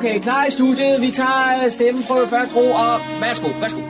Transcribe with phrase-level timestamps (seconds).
[0.00, 1.00] Okay, klar i studiet.
[1.00, 3.80] Vi tager øh, stemmen på første ro, og værsgo, værsgo.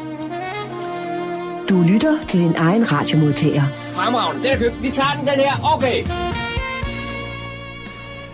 [1.68, 3.62] Du lytter til din egen radiomodtager.
[3.74, 4.82] Fremragende, den er købt.
[4.82, 5.74] Vi tager den, den her.
[5.76, 6.04] Okay.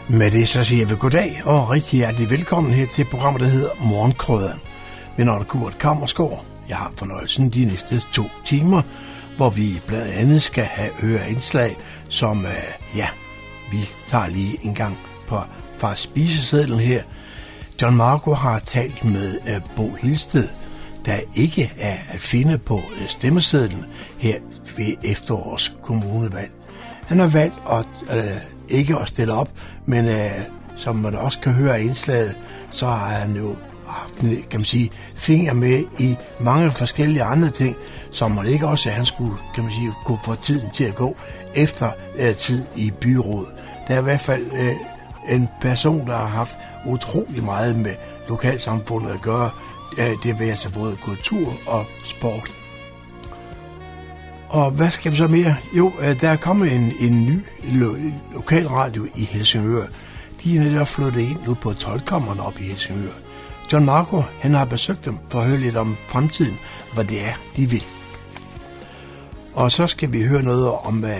[0.08, 3.70] Med det så siger vi goddag og rigtig hjertelig velkommen her til programmet, der hedder
[3.80, 4.60] Morgenkrøden.
[5.16, 6.44] Min navn er Kurt Kammersgaard.
[6.68, 8.82] Jeg har fornøjelsen de næste to timer,
[9.36, 11.76] hvor vi blandt andet skal have høre indslag,
[12.08, 13.06] som, øh, ja,
[13.70, 15.40] vi tager lige en gang på,
[15.78, 17.02] fra spisesedlen her.
[17.82, 20.48] John Marco har talt med øh, Bo Hilsted,
[21.04, 23.84] der ikke er at finde på øh, stemmesedlen
[24.18, 24.38] her
[24.76, 26.50] ved efterårs kommunevalg.
[27.06, 28.36] Han har valgt at, øh,
[28.68, 29.48] ikke at stille op,
[29.86, 30.30] men øh,
[30.76, 32.38] som man også kan høre af indslaget,
[32.70, 34.14] så har han jo haft
[34.50, 37.76] kan man sige, finger med i mange forskellige andre ting,
[38.10, 40.94] som man ikke også, at han skulle kan man sige, kunne få tiden til at
[40.94, 41.16] gå
[41.54, 43.48] efter øh, tid i byrådet.
[43.88, 44.76] Der er i hvert fald øh,
[45.28, 47.94] en person, der har haft utrolig meget med
[48.28, 49.50] lokalsamfundet at gøre.
[49.96, 52.50] Det vil altså både kultur og sport.
[54.48, 55.56] Og hvad skal vi så mere?
[55.76, 57.96] Jo, øh, der er kommet en, en ny lo,
[58.32, 59.86] lokalradio i Helsingør.
[60.44, 62.02] De er netop flyttet ind nu på 12
[62.40, 63.12] op i Helsingør.
[63.72, 66.58] John Marco, han har besøgt dem for at høre lidt om fremtiden,
[66.94, 67.84] hvad det er, de vil.
[69.54, 71.10] Og så skal vi høre noget om, øh,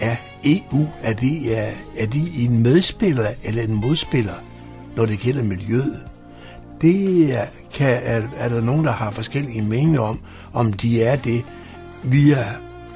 [0.00, 4.34] er EU, er de, er, er de en medspiller eller en modspiller,
[4.96, 6.00] når det gælder miljøet?
[6.80, 7.44] Det er,
[7.74, 10.20] kan, er, er der nogen, der har forskellige meninger om,
[10.52, 11.44] om de er det.
[12.04, 12.46] Vi er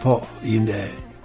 [0.01, 0.75] for en, øh,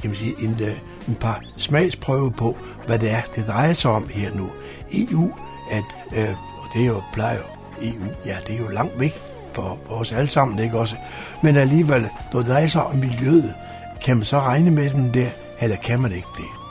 [0.01, 2.57] kan man sige, en, øh, en par smagsprøve på,
[2.87, 4.49] hvad det er, det drejer sig om her nu.
[4.93, 5.31] EU,
[5.71, 5.83] at,
[6.15, 7.39] øh, og det er jo, plejer
[7.81, 9.13] EU, ja, det er jo langt væk
[9.53, 10.95] for, for os alle sammen, ikke også?
[11.43, 13.53] Men alligevel, når det drejer sig om miljøet,
[14.01, 15.29] kan man så regne med dem der,
[15.63, 16.63] eller kan man ikke det?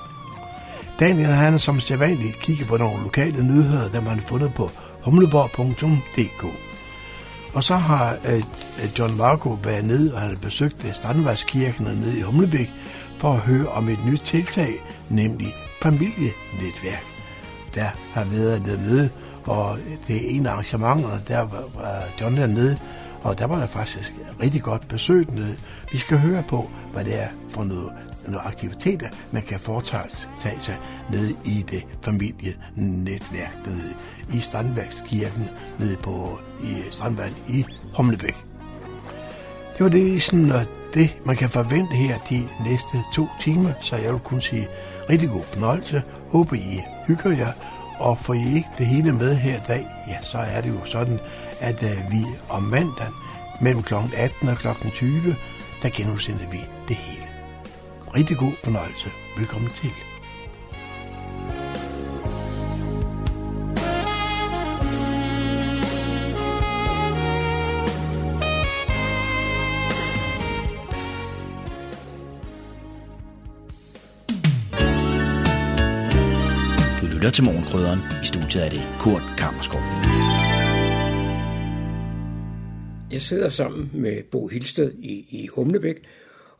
[1.01, 4.71] Daniel han som sædvanligt kigger på nogle lokale nyheder, der man har fundet på
[5.05, 6.45] humleborg.dk.
[7.55, 11.85] Og så har øh, øh John Marco været ned, og han har besøgt øh, Strandvejskirken
[11.85, 12.73] nede i Humlebæk
[13.19, 14.75] for at høre om et nyt tiltag,
[15.09, 17.05] nemlig familienetværk.
[17.75, 19.11] Der har været dernede,
[19.45, 22.79] og det er en af arrangementerne, der var, John dernede,
[23.23, 25.57] og der var der faktisk rigtig godt besøg dernede.
[25.93, 27.93] Vi skal høre på, hvad det er for noget
[28.25, 30.79] nogle aktiviteter, man kan foretage sig
[31.11, 33.95] nede i det familienetværk dernede
[34.35, 37.65] i Strandværkskirken nede på i Strandvand i
[37.97, 38.37] Humlebæk.
[39.79, 43.97] Det var det, sådan, øh, det, man kan forvente her de næste to timer, så
[43.97, 44.69] jeg vil kun sige
[45.11, 46.03] rigtig god fornøjelse.
[46.31, 47.53] Håber I hygger jer,
[47.99, 50.85] og får I ikke det hele med her i dag, ja, så er det jo
[50.85, 51.19] sådan,
[51.61, 53.09] at uh, vi om mandag
[53.61, 53.95] mellem kl.
[54.17, 54.69] 18 og kl.
[54.95, 55.37] 20,
[55.83, 57.32] der genudsender vi det hele.
[58.15, 59.09] Rigtig god fornøjelse.
[59.39, 59.91] Velkommen til.
[77.01, 77.99] Du lytter til Morgenkrydderen.
[78.23, 79.81] I studiet er det Kurt Kammerskov.
[83.13, 85.97] Jeg sidder sammen med Bo Hilsted i, i Humlebæk,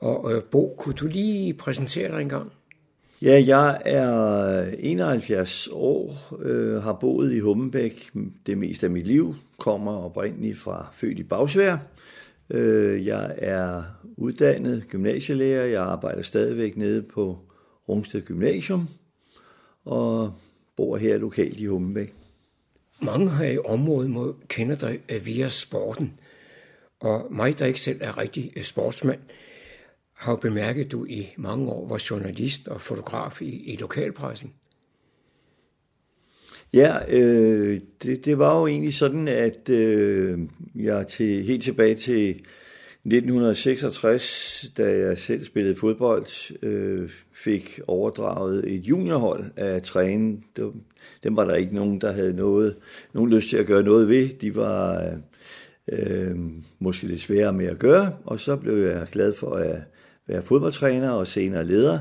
[0.03, 2.53] og øh, Bo, kunne du lige præsentere dig en gang?
[3.23, 8.11] Ja, jeg er 71 år, øh, har boet i Hummelbæk
[8.47, 11.77] det meste af mit liv, kommer oprindeligt fra født i Bagsvær.
[12.51, 13.83] Øh, jeg er
[14.17, 17.39] uddannet gymnasielærer, jeg arbejder stadigvæk nede på
[17.89, 18.89] Rungsted Gymnasium,
[19.85, 20.33] og
[20.77, 22.15] bor her lokalt i Hummelbæk.
[23.03, 26.13] Mange her i området må kender dig øh, via sporten,
[27.01, 29.21] og mig, der ikke selv er rigtig øh, sportsmand,
[30.23, 34.53] har jo bemærket, at du i mange år var journalist og fotograf i, i lokalpressen.
[36.73, 40.39] Ja, øh, det, det var jo egentlig sådan, at øh,
[40.75, 48.81] jeg til, helt tilbage til 1966, da jeg selv spillede fodbold, øh, fik overdraget et
[48.81, 50.37] juniorhold af træne.
[51.25, 52.77] Dem var der ikke nogen, der havde noget,
[53.13, 54.29] nogen lyst til at gøre noget ved.
[54.29, 55.13] De var
[55.93, 56.37] øh,
[56.79, 59.83] måske lidt svære med at gøre, og så blev jeg glad for at
[60.29, 61.99] være fodboldtræner og senere leder.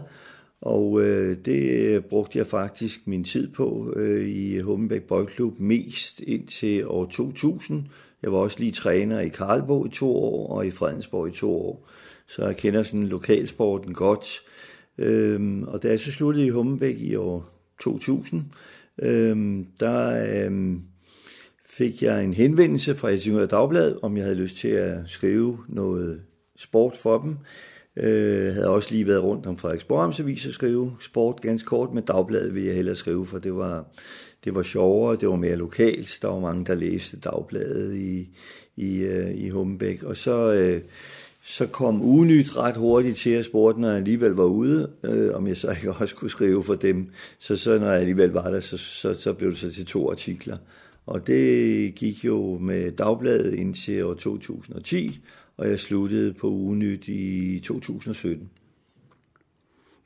[0.62, 6.88] Og øh, det brugte jeg faktisk min tid på øh, i Hummelbæk Boldklub mest indtil
[6.88, 7.85] år 2000.
[8.23, 11.51] Jeg var også lige træner i Karlbo i to år og i Fredensborg i to
[11.51, 11.89] år.
[12.27, 14.27] Så jeg kender sådan lokalsporten godt.
[14.97, 17.50] Øhm, og da jeg så sluttede i Hummelbæk i år
[17.81, 18.44] 2000,
[19.01, 20.81] øhm, der øhm,
[21.65, 26.21] fik jeg en henvendelse fra Helsingør Dagblad, om jeg havde lyst til at skrive noget
[26.57, 27.38] sport for dem.
[27.97, 32.03] Øh, havde også lige været rundt om Frederiksborg Amtsavis og skrive sport ganske kort, men
[32.03, 33.85] dagbladet ville jeg hellere skrive, for det var,
[34.43, 36.19] det var sjovere, det var mere lokalt.
[36.21, 38.29] Der var mange, der læste dagbladet i,
[38.75, 40.03] i, øh, i Humbæk.
[40.03, 40.81] Og så, øh,
[41.43, 45.47] så kom Unyt ret hurtigt til at spurgte, når jeg alligevel var ude, øh, om
[45.47, 47.09] jeg så ikke også kunne skrive for dem.
[47.39, 50.11] Så, så når jeg alligevel var der, så, så, så blev det så til to
[50.11, 50.57] artikler.
[51.05, 55.19] Og det gik jo med dagbladet indtil år 2010,
[55.57, 58.50] og jeg sluttede på Unyt i 2017.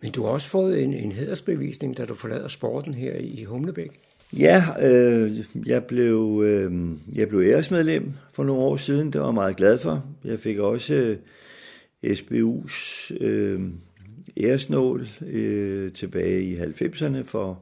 [0.02, 4.00] Men du har også fået en, en hedersbevisning, da du forlader sporten her i Humlebæk.
[4.34, 6.72] Ja, øh, jeg, blev, øh,
[7.16, 9.14] jeg blev æresmedlem for nogle år siden.
[9.14, 10.06] Det var jeg meget glad for.
[10.24, 11.18] Jeg fik også øh,
[12.06, 13.62] SBU's øh,
[14.38, 17.60] æresnål øh, tilbage i 90'erne for,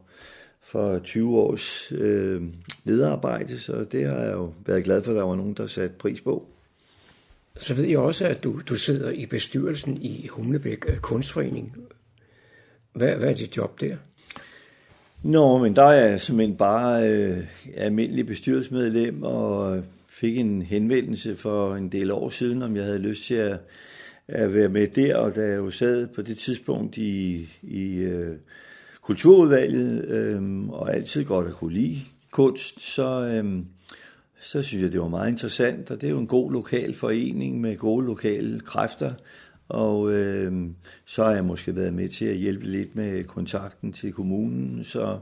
[0.61, 2.41] for 20 års øh,
[2.83, 5.95] lederarbejde, så det har jeg jo været glad for, at der var nogen, der satte
[5.99, 6.52] pris på.
[7.57, 11.77] Så ved jeg også, at du, du sidder i bestyrelsen i Humlebæk øh, Kunstforening.
[12.93, 13.95] Hvad, hvad er dit job der?
[15.23, 17.43] Nå, men der er jeg simpelthen bare øh,
[17.75, 22.99] almindelig bestyrelsesmedlem, og øh, fik en henvendelse for en del år siden, om jeg havde
[22.99, 23.59] lyst til at,
[24.27, 28.35] at være med der, og da jeg jo sad på det tidspunkt i, i øh,
[29.01, 31.99] kulturudvalget, øh, og altid godt at kunne lide
[32.31, 33.63] kunst, så, øh,
[34.43, 37.61] så synes jeg, det var meget interessant, og det er jo en god lokal forening
[37.61, 39.13] med gode lokale kræfter,
[39.69, 40.65] og øh,
[41.05, 45.19] så har jeg måske været med til at hjælpe lidt med kontakten til kommunen, så,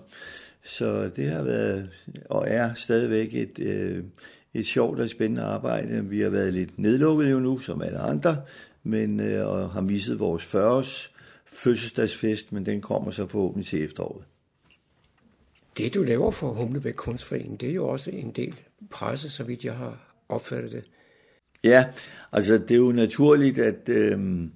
[0.63, 1.89] så det har været
[2.29, 4.03] og er stadigvæk et, øh,
[4.53, 6.05] et sjovt og spændende arbejde.
[6.05, 8.41] Vi har været lidt nedlukket jo nu, som alle andre,
[8.83, 11.11] men øh, og har misset vores 40-års
[11.45, 14.23] fødselsdagsfest, men den kommer så forhåbentlig til efteråret.
[15.77, 18.55] Det, du laver for Humlebæk Kunstforening, det er jo også en del
[18.89, 20.83] presse, så vidt jeg har opfattet det.
[21.63, 21.85] Ja,
[22.31, 24.47] altså det er jo naturligt, at, øh,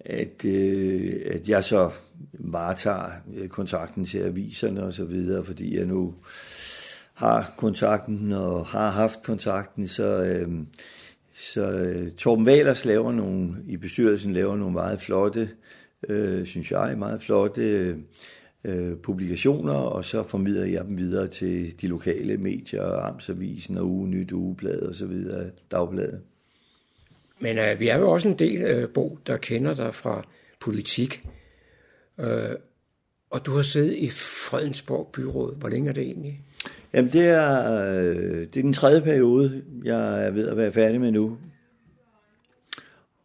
[0.00, 1.90] at, øh, at jeg så
[2.32, 6.14] varetager øh, kontakten til aviserne og så videre, fordi jeg nu
[7.14, 10.48] har kontakten og har haft kontakten, så, øh,
[11.34, 15.50] så øh, Torben Valers laver nogle, i bestyrelsen laver nogle meget flotte,
[16.08, 17.96] øh, synes jeg, meget flotte øh,
[19.02, 24.32] publikationer, og så formidler jeg dem videre til de lokale medier, Amtsavisen og Uge Nyt,
[24.32, 26.20] Ugeblad og så videre, Dagbladet.
[27.40, 30.26] Men øh, vi er jo også en del, øh, Bo, der kender dig fra
[30.60, 31.24] politik.
[32.20, 32.50] Øh,
[33.30, 35.56] og du har siddet i Fredensborg Byråd.
[35.56, 36.40] Hvor længe er det egentlig?
[36.92, 41.00] Jamen, det er, øh, det er den tredje periode, jeg er ved at være færdig
[41.00, 41.38] med nu.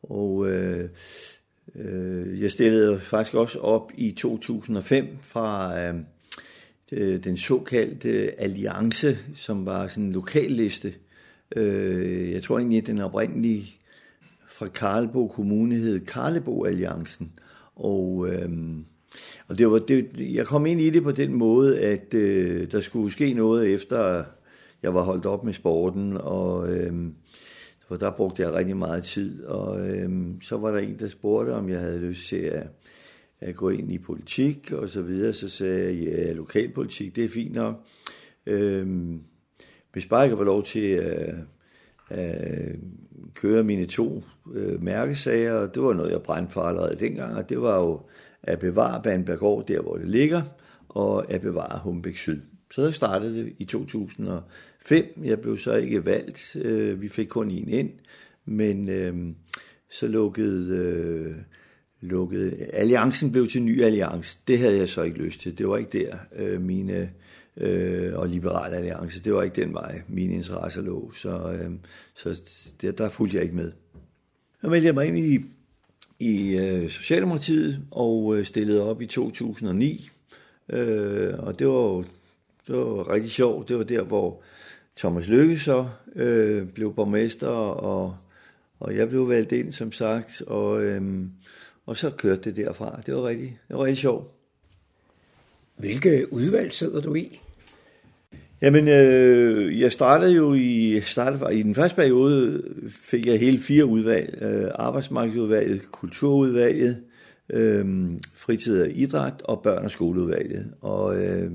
[0.03, 0.89] Og øh, Øh,
[1.75, 5.95] Øh, jeg stillede faktisk også op i 2005 fra øh,
[6.92, 10.94] øh, den såkaldte Alliance, som var sådan en lokalliste.
[11.56, 13.75] Øh, jeg tror egentlig, at den oprindelige
[14.47, 17.31] fra Karlebo Kommune hed Karlebo Alliancen.
[17.75, 18.49] Og, øh,
[19.47, 22.81] og det var, det, jeg kom ind i det på den måde, at øh, der
[22.81, 24.23] skulle ske noget efter,
[24.83, 26.94] jeg var holdt op med sporten, og øh,
[27.92, 31.52] for der brugte jeg rigtig meget tid, og øhm, så var der en, der spurgte,
[31.52, 32.68] om jeg havde lyst til at,
[33.40, 35.33] at gå ind i politik og så videre.
[35.33, 37.76] Så sagde jeg, ja, lokalpolitik, det er fint nok.
[38.45, 39.21] Øhm,
[39.94, 41.36] hvis bare jeg kan få lov til at,
[42.10, 42.76] at
[43.36, 47.50] køre mine to øh, mærkesager, og det var noget, jeg brændte for allerede dengang, og
[47.50, 48.02] det var jo
[48.44, 50.42] at bevare Bandbergård der, hvor det ligger,
[50.90, 52.42] og at bevare Humbæk Syd.
[52.71, 53.66] Så der startede det i
[54.81, 55.06] fem.
[55.23, 56.56] Jeg blev så ikke valgt.
[56.56, 57.92] Øh, vi fik kun en ind.
[58.45, 59.33] Men øh,
[59.90, 61.35] så lukkede, øh,
[62.02, 62.66] lukkede...
[62.73, 64.38] Alliancen blev til ny alliance.
[64.47, 65.57] Det havde jeg så ikke lyst til.
[65.57, 67.09] Det var ikke der, øh, mine...
[67.57, 69.23] Øh, og Liberal Alliance.
[69.23, 71.11] Det var ikke den vej, mine interesser lå.
[71.16, 71.71] Så, øh,
[72.16, 72.42] så
[72.81, 73.71] der, der fulgte jeg ikke med.
[74.61, 75.40] Så meldte jeg mig ind i,
[76.19, 80.09] i øh, Socialdemokratiet og øh, stillede op i 2009.
[80.69, 82.04] Øh, og det var jo
[82.68, 83.69] det var rigtig sjovt.
[83.69, 84.42] Det var der, hvor
[84.98, 88.18] Thomas Lykke så øh, blev borgmester, og,
[88.80, 91.02] og jeg blev valgt ind, som sagt, og, øh,
[91.86, 93.02] og så kørte det derfra.
[93.06, 94.31] Det var rigtig, det var rigtig sjovt.
[95.78, 97.40] Hvilke udvalg sidder du i?
[98.62, 103.86] Jamen, øh, jeg startede jo i, startede, i den første periode, fik jeg hele fire
[103.86, 104.38] udvalg.
[104.42, 106.98] Øh, arbejdsmarkedsudvalget, kulturudvalget,
[107.53, 110.65] øh, fritid og idræt og børn- og skoleudvalget.
[110.81, 111.51] Og øh,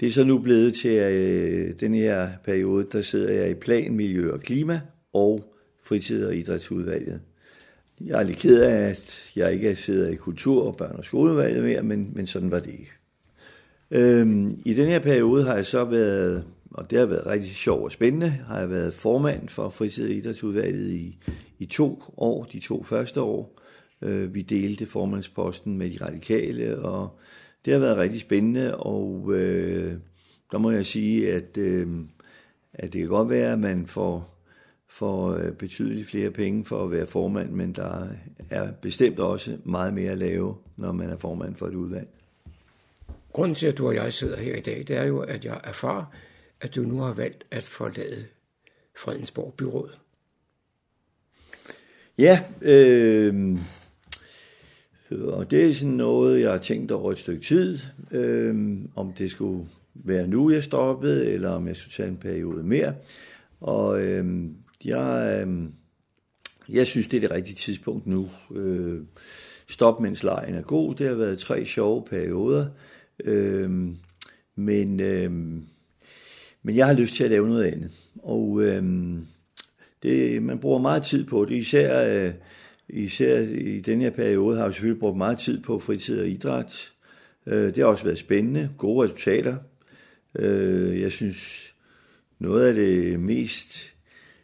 [0.00, 3.54] det er så nu blevet til at øh, den her periode, der sidder jeg i
[3.54, 4.80] plan, miljø og klima
[5.12, 5.54] og
[5.84, 7.20] fritid- og idrætsudvalget.
[8.00, 11.64] Jeg er lidt ked af, at jeg ikke sidder i kultur- og børn- og skoleudvalget
[11.64, 12.92] mere, men, men sådan var det ikke.
[13.90, 17.84] Øhm, I den her periode har jeg så været og det har været rigtig sjovt
[17.84, 18.28] og spændende.
[18.28, 21.18] Har jeg været formand for fritid- og idrætsudvalget i,
[21.58, 23.60] i to år, de to første år.
[24.02, 27.18] Øh, vi delte formandsposten med de radikale, og
[27.64, 29.94] det har været rigtig spændende, og øh,
[30.52, 31.88] der må jeg sige, at, øh,
[32.72, 34.38] at det kan godt være, at man får
[34.90, 38.08] får øh, betydeligt flere penge for at være formand, men der
[38.50, 42.08] er bestemt også meget mere at lave, når man er formand for et udvalg.
[43.32, 45.60] Grunden til, at du og jeg sidder her i dag, det er jo, at jeg
[45.64, 46.04] erfarer,
[46.60, 48.24] at du nu har valgt at forlade
[48.96, 49.90] Fredensborg Byråd.
[52.18, 53.58] Ja, øh,
[55.10, 57.78] Øh, og det er sådan noget, jeg har tænkt over et stykke tid,
[58.10, 62.62] øh, om det skulle være nu, jeg stoppede, eller om jeg skulle tage en periode
[62.62, 62.94] mere.
[63.60, 64.24] Og øh,
[64.84, 65.68] jeg, øh,
[66.68, 68.30] jeg synes, det er det rigtige tidspunkt nu.
[68.54, 69.02] Øh,
[69.68, 70.94] stop, mens lejen er god.
[70.94, 72.66] Det har været tre sjove perioder.
[73.24, 73.70] Øh,
[74.56, 75.30] men, øh,
[76.62, 77.90] men jeg har lyst til at lave noget andet.
[78.22, 78.82] Og øh,
[80.02, 82.32] det, man bruger meget tid på det, især, øh,
[82.88, 86.92] især i den her periode har jeg selvfølgelig brugt meget tid på fritid og idræt.
[87.46, 89.56] Øh, det har også været spændende, gode resultater.
[90.38, 91.74] Øh, jeg synes,
[92.38, 93.94] noget af det mest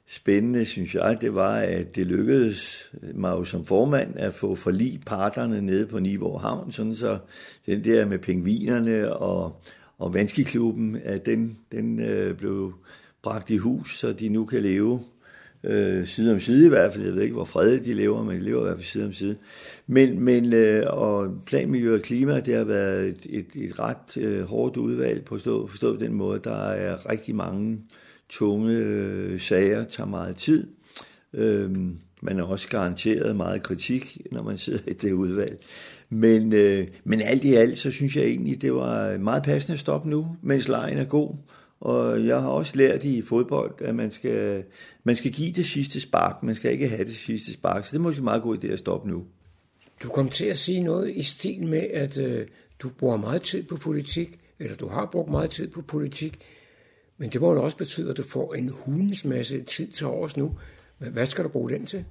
[0.09, 5.01] spændende, synes jeg, det var, at det lykkedes mig jo som formand at få forlig
[5.07, 7.19] parterne nede på Nivå Havn, sådan så
[7.67, 9.63] den der med pingvinerne og,
[9.99, 12.75] og Vanskeklubben, at den, den øh, blev
[13.23, 15.01] bragt i hus, så de nu kan leve
[15.65, 17.05] øh, side om side i hvert fald.
[17.05, 19.13] Jeg ved ikke, hvor fredeligt de lever, men de lever i hvert fald side om
[19.13, 19.37] side.
[19.87, 24.43] Men, men øh, og planmiljø og klima, det har været et, et, et ret øh,
[24.43, 26.41] hårdt udvalg på forstå, forstået den måde.
[26.45, 27.79] Der er rigtig mange
[28.29, 30.67] tunge øh, sager, tager meget tid.
[31.35, 31.71] Øh,
[32.21, 35.59] man er også garanteret meget kritik, når man sidder i det udvalg.
[36.11, 39.81] Men, øh, men alt i alt, så synes jeg egentlig, det var meget passende at
[39.81, 41.35] stoppe nu, mens lejen er god.
[41.85, 44.65] Og jeg har også lært i fodbold, at man skal,
[45.05, 46.43] man skal give det sidste spark.
[46.43, 47.85] Man skal ikke have det sidste spark.
[47.85, 49.25] Så det er måske meget god idé at stoppe nu.
[50.03, 52.47] Du kom til at sige noget i stil med, at øh,
[52.79, 56.39] du bruger meget tid på politik, eller du har brugt meget tid på politik,
[57.19, 60.37] men det må jo også betyde, at du får en hundens masse tid til års
[60.37, 60.59] nu.
[60.99, 62.05] Hvad skal du bruge den til?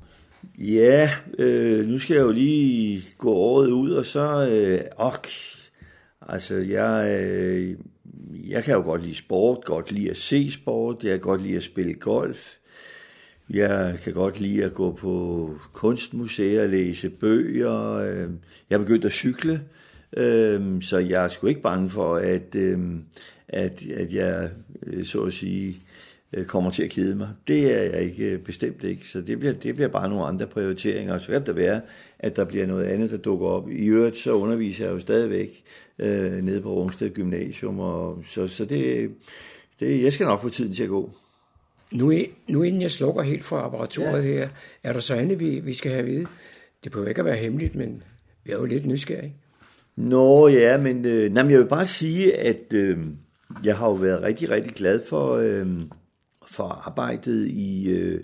[0.58, 4.50] Ja, øh, nu skal jeg jo lige gå året ud, og så...
[4.52, 5.28] Øh, ok,
[6.22, 7.78] altså, jeg, øh,
[8.50, 11.56] jeg kan jo godt lide sport, godt lide at se sport, jeg kan godt lide
[11.56, 12.54] at spille golf.
[13.50, 17.94] Jeg kan godt lide at gå på kunstmuseer, læse bøger.
[17.94, 18.30] Øh,
[18.70, 19.62] jeg er begyndt at cykle,
[20.18, 22.80] øh, så jeg er sgu ikke bange for, at, øh,
[23.48, 24.50] at, at jeg,
[25.04, 25.82] så at sige,
[26.48, 27.30] kommer til at kede mig.
[27.48, 31.18] Det er jeg ikke bestemt ikke, så det bliver, det bliver bare nogle andre prioriteringer.
[31.18, 31.82] Så kan det være,
[32.20, 33.70] at der bliver noget andet, der dukker op.
[33.70, 35.64] I øvrigt så underviser jeg jo stadigvæk
[36.00, 39.12] øh, nede på Rungsted Gymnasium, og så, så det,
[39.80, 41.10] det, jeg skal nok få tiden til at gå.
[41.92, 42.14] Nu,
[42.48, 44.34] nu inden jeg slukker helt for apparaturet ja.
[44.34, 44.50] her,
[44.84, 46.26] er der så andet, vi, vi skal have at vide?
[46.84, 48.04] Det behøver ikke at være hemmeligt, men
[48.44, 49.34] vi er jo lidt nysgerrige.
[49.96, 52.98] Nå ja, men øh, nej, jeg vil bare sige, at øh,
[53.64, 55.68] jeg har jo været rigtig, rigtig glad for, øh,
[56.48, 58.22] for arbejdet i, øh,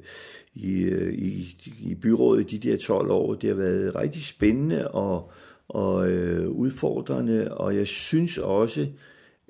[0.54, 3.34] i, øh, i, i byrådet de der 12 år.
[3.34, 5.32] Det har været rigtig spændende og,
[5.68, 8.88] og øh, udfordrende, og jeg synes også,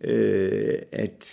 [0.04, 1.26] øh, at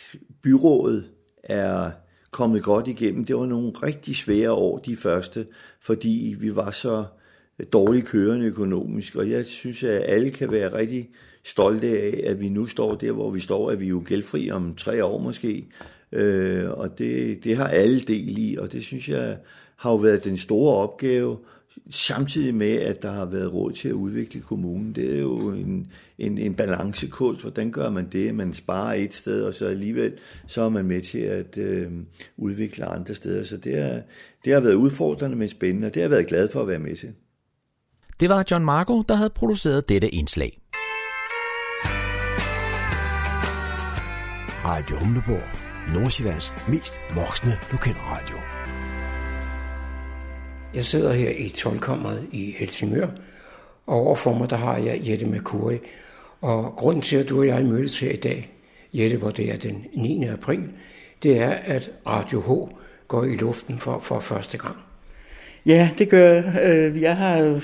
[0.43, 1.05] byrådet
[1.43, 1.91] er
[2.31, 3.25] kommet godt igennem.
[3.25, 5.47] Det var nogle rigtig svære år, de første,
[5.81, 7.05] fordi vi var så
[7.73, 11.11] dårligt kørende økonomisk, og jeg synes, at alle kan være rigtig
[11.45, 14.51] stolte af, at vi nu står der, hvor vi står, at vi er jo gældfri
[14.51, 15.67] om tre år måske,
[16.13, 19.37] øh, og det, det har alle del i, og det synes jeg
[19.77, 21.39] har jo været den store opgave,
[21.91, 24.95] samtidig med, at der har været råd til at udvikle kommunen.
[24.95, 27.41] Det er jo en, en, en balancekunst.
[27.41, 28.35] Hvordan gør man det?
[28.35, 30.13] Man sparer et sted, og så alligevel
[30.47, 31.93] så er man med til at øh,
[32.37, 33.45] udvikle andre steder.
[33.45, 34.03] Så det, er,
[34.45, 36.79] det har været udfordrende, men spændende, og det har jeg været glad for at være
[36.79, 37.13] med til.
[38.21, 40.61] Det var John Marco, der havde produceret dette indslag.
[44.65, 45.56] Radio Humleborg.
[45.95, 48.37] Nordsjællands mest voksne lokalradio.
[50.75, 53.07] Jeg sidder her i tolkammeret i Helsingør,
[53.87, 55.79] og overfor mig der har jeg Jette Makuri.
[56.41, 58.53] Og grunden til, at du og jeg mødtes her i dag,
[58.93, 60.25] Jette, hvor det er den 9.
[60.25, 60.65] april,
[61.23, 62.75] det er, at Radio H
[63.09, 64.77] går i luften for, for første gang.
[65.67, 67.17] Ja, det gør øh, jeg.
[67.17, 67.61] har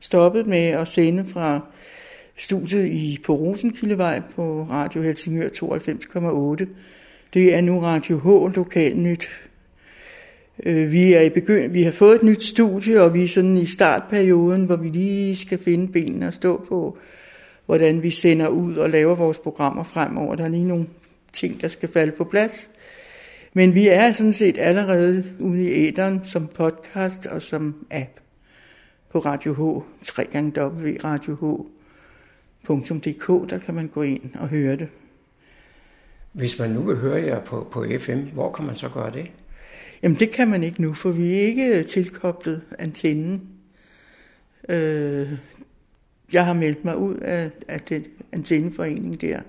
[0.00, 1.60] stoppet med at sende fra
[2.36, 6.66] studiet i, på Rosenkildevej på Radio Helsingør 92,8.
[7.36, 8.26] Det er nu Radio H
[8.56, 9.28] Lokalnyt
[10.66, 13.56] øh, vi, er i begynd- vi har fået et nyt studie, og vi er sådan
[13.56, 16.98] i startperioden, hvor vi lige skal finde benene og stå på,
[17.66, 20.34] hvordan vi sender ud og laver vores programmer fremover.
[20.34, 20.86] Der er lige nogle
[21.32, 22.70] ting, der skal falde på plads.
[23.52, 28.20] Men vi er sådan set allerede ude i æderen som podcast og som app
[29.10, 29.60] på Radio H,
[30.04, 31.10] 3 www.radioh.dk,
[33.50, 34.88] der kan man gå ind og høre det.
[36.36, 39.30] Hvis man nu vil høre jer på, på FM, hvor kan man så gøre det?
[40.02, 43.48] Jamen det kan man ikke nu, for vi er ikke tilkoblet antennen.
[44.68, 45.32] Øh,
[46.32, 49.40] jeg har meldt mig ud af, af den antenneforening der,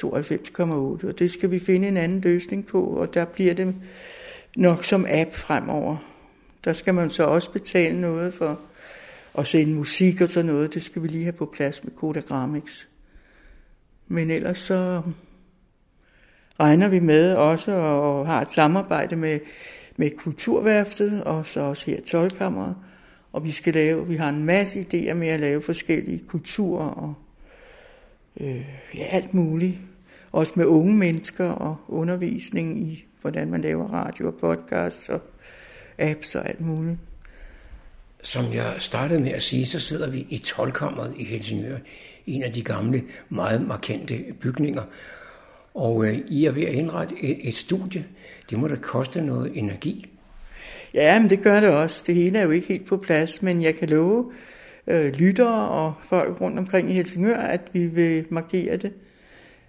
[0.00, 0.64] 92,8,
[1.06, 3.74] og det skal vi finde en anden løsning på, og der bliver det
[4.56, 5.96] nok som app fremover.
[6.64, 8.60] Der skal man så også betale noget for
[9.38, 10.74] at sende musik og sådan noget.
[10.74, 12.86] Det skal vi lige have på plads med Kodagramix.
[14.08, 15.02] Men ellers så
[16.60, 19.40] regner vi med også og har et samarbejde med,
[19.96, 22.32] med Kulturværftet og så også her 12
[23.32, 27.14] Og vi skal lave, vi har en masse idéer med at lave forskellige kulturer og
[28.40, 29.78] øh, ja, alt muligt.
[30.32, 35.20] Også med unge mennesker og undervisning i, hvordan man laver radio og podcast og
[35.98, 36.98] apps og alt muligt.
[38.22, 41.76] Som jeg startede med at sige, så sidder vi i tolkammeret i Helsingør,
[42.26, 44.82] en af de gamle, meget markante bygninger.
[45.76, 48.04] Og øh, I er ved at indrette et, et studie.
[48.50, 50.06] Det må da koste noget energi.
[50.94, 52.04] Ja, men det gør det også.
[52.06, 54.32] Det hele er jo ikke helt på plads, men jeg kan love
[54.86, 58.92] øh, lyttere og folk rundt omkring i Helsingør, at vi vil markere det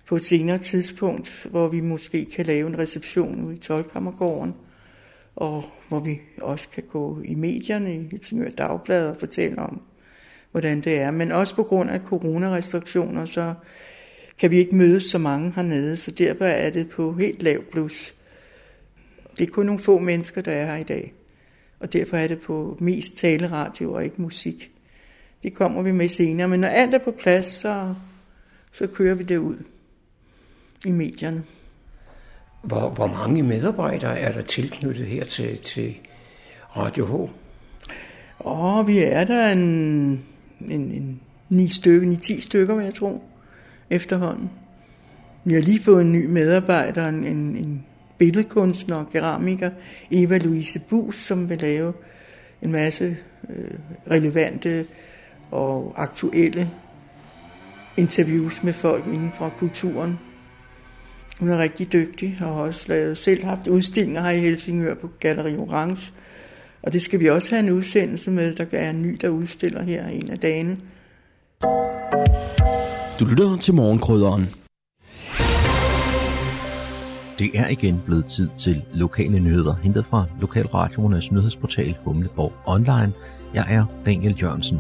[0.07, 4.55] på et senere tidspunkt, hvor vi måske kan lave en reception ude i Tolkammergården,
[5.35, 9.81] og hvor vi også kan gå i medierne i Helsingør Dagblad og fortælle om,
[10.51, 11.11] hvordan det er.
[11.11, 13.53] Men også på grund af coronarestriktioner, så
[14.39, 18.13] kan vi ikke mødes så mange hernede, så derfor er det på helt lav plus.
[19.37, 21.13] Det er kun nogle få mennesker, der er her i dag.
[21.79, 24.71] Og derfor er det på mest taleradio og ikke musik.
[25.43, 27.93] Det kommer vi med senere, men når alt er på plads, så,
[28.73, 29.57] så kører vi det ud
[30.85, 31.43] i medierne.
[32.61, 35.95] Hvor, hvor mange medarbejdere er der tilknyttet her til, til
[36.77, 37.29] Radio H?
[38.45, 39.59] Åh, vi er der en,
[40.61, 43.23] en, en 9 stykker, 9-10 stykker, vil jeg tro,
[43.89, 44.49] efterhånden.
[45.43, 47.85] Vi har lige fået en ny medarbejder, en, en
[48.17, 49.69] billedkunstner og keramiker,
[50.11, 51.93] Eva Louise Bus, som vil lave
[52.61, 53.17] en masse
[53.49, 53.71] øh,
[54.11, 54.85] relevante
[55.51, 56.71] og aktuelle
[57.97, 60.19] interviews med folk inden for kulturen.
[61.39, 65.09] Hun er rigtig dygtig og har også lavet, selv haft udstillinger her i Helsingør på
[65.19, 66.13] Galleri Orange.
[66.81, 68.55] Og det skal vi også have en udsendelse med.
[68.55, 70.77] Der er en ny, der udstiller her en af dagene.
[73.19, 74.41] Du lytter til morgenkrydderen.
[77.39, 83.13] Det er igen blevet tid til lokale nyheder, hentet fra Lokalradioernes nyhedsportal Humleborg Online.
[83.53, 84.79] Jeg er Daniel Jørgensen.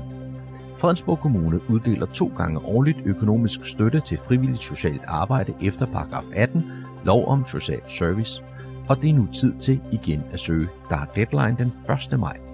[0.77, 6.63] Fredensborg Kommune uddeler to gange årligt økonomisk støtte til frivilligt socialt arbejde efter paragraf 18,
[7.05, 8.41] lov om social service,
[8.89, 10.67] og det er nu tid til igen at søge.
[10.89, 11.73] Der er deadline den
[12.13, 12.19] 1.
[12.19, 12.46] maj.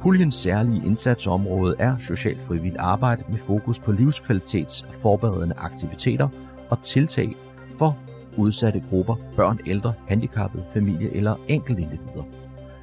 [0.00, 6.28] Puljens særlige indsatsområde er socialt frivilligt arbejde med fokus på livskvalitets forberedende aktiviteter
[6.70, 7.36] og tiltag
[7.78, 7.98] for
[8.36, 12.22] udsatte grupper, børn, ældre, handicappede, familie eller enkeltindivider.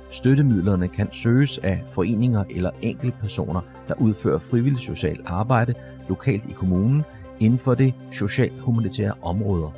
[0.10, 5.74] Støttemidlerne kan søges af foreninger eller enkeltpersoner, der udfører frivilligt socialt arbejde
[6.10, 7.04] lokalt i kommunen
[7.40, 9.72] inden for det social-humanitære områder.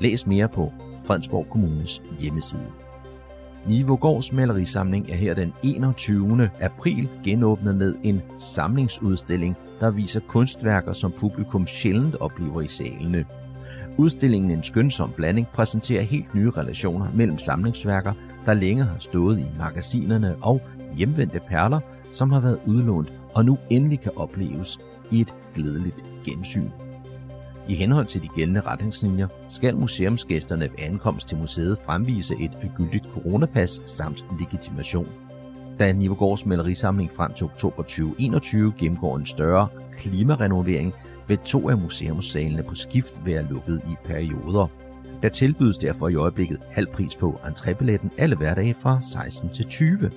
[0.00, 0.72] Læs mere på
[1.06, 2.81] Fredensborg Kommunes hjemmeside.
[3.66, 6.50] Nivogårds malerisamling er her den 21.
[6.60, 13.24] april genåbnet med en samlingsudstilling, der viser kunstværker, som publikum sjældent oplever i salene.
[13.98, 18.12] Udstillingen En skønsom blanding præsenterer helt nye relationer mellem samlingsværker,
[18.46, 20.60] der længe har stået i magasinerne og
[20.96, 21.80] hjemvendte perler,
[22.12, 26.68] som har været udlånt og nu endelig kan opleves i et glædeligt gensyn.
[27.68, 33.04] I henhold til de gældende retningslinjer skal museumsgæsterne ved ankomst til museet fremvise et gyldigt
[33.12, 35.08] coronapas samt legitimation.
[35.78, 40.92] Da Nivegårds malerisamling frem til oktober 2021 gennemgår en større klimarenovering,
[41.28, 44.66] vil to af museumssalene på skift være lukket i perioder.
[45.22, 50.10] Der tilbydes derfor i øjeblikket halv pris på entrébilletten alle hverdage fra 16 til 20.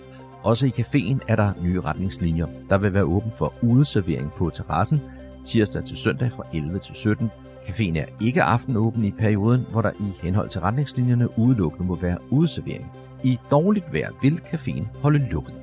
[0.44, 2.48] Også i caféen er der nye retningslinjer.
[2.70, 5.02] Der vil være åben for udeservering på terrassen
[5.46, 7.32] tirsdag til søndag fra 11 til 17.
[7.66, 12.18] Caféen er ikke aftenåben i perioden, hvor der i henhold til retningslinjerne udelukkende må være
[12.30, 12.92] udservering.
[13.24, 15.56] I dårligt vejr vil caféen holde lukket.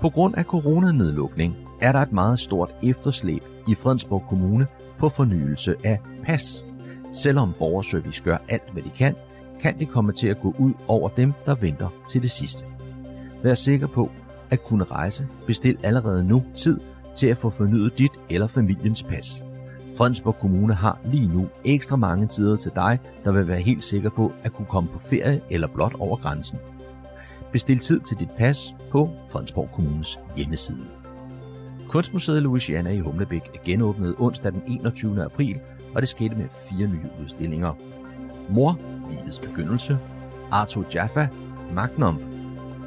[0.00, 4.66] På grund af coronanedlukning er der et meget stort efterslæb i Fredensborg Kommune
[4.98, 6.64] på fornyelse af pas.
[7.14, 9.14] Selvom borgerservice gør alt, hvad de kan,
[9.60, 12.64] kan det komme til at gå ud over dem, der venter til det sidste.
[13.42, 14.10] Vær sikker på
[14.50, 15.26] at kunne rejse.
[15.46, 16.80] Bestil allerede nu tid
[17.16, 19.42] til at få fornyet dit eller familiens pas.
[19.96, 24.10] Fredensborg Kommune har lige nu ekstra mange tider til dig, der vil være helt sikker
[24.10, 26.58] på at kunne komme på ferie eller blot over grænsen.
[27.52, 30.86] Bestil tid til dit pas på Fredensborg Kommunes hjemmeside.
[31.88, 35.24] Kunstmuseet Louisiana i Humlebæk er genåbnet onsdag den 21.
[35.24, 35.56] april,
[35.94, 37.72] og det skete med fire nye udstillinger.
[38.48, 38.78] Mor,
[39.10, 39.98] livets begyndelse,
[40.50, 41.28] Arthur Jaffa,
[41.72, 42.18] Magnum,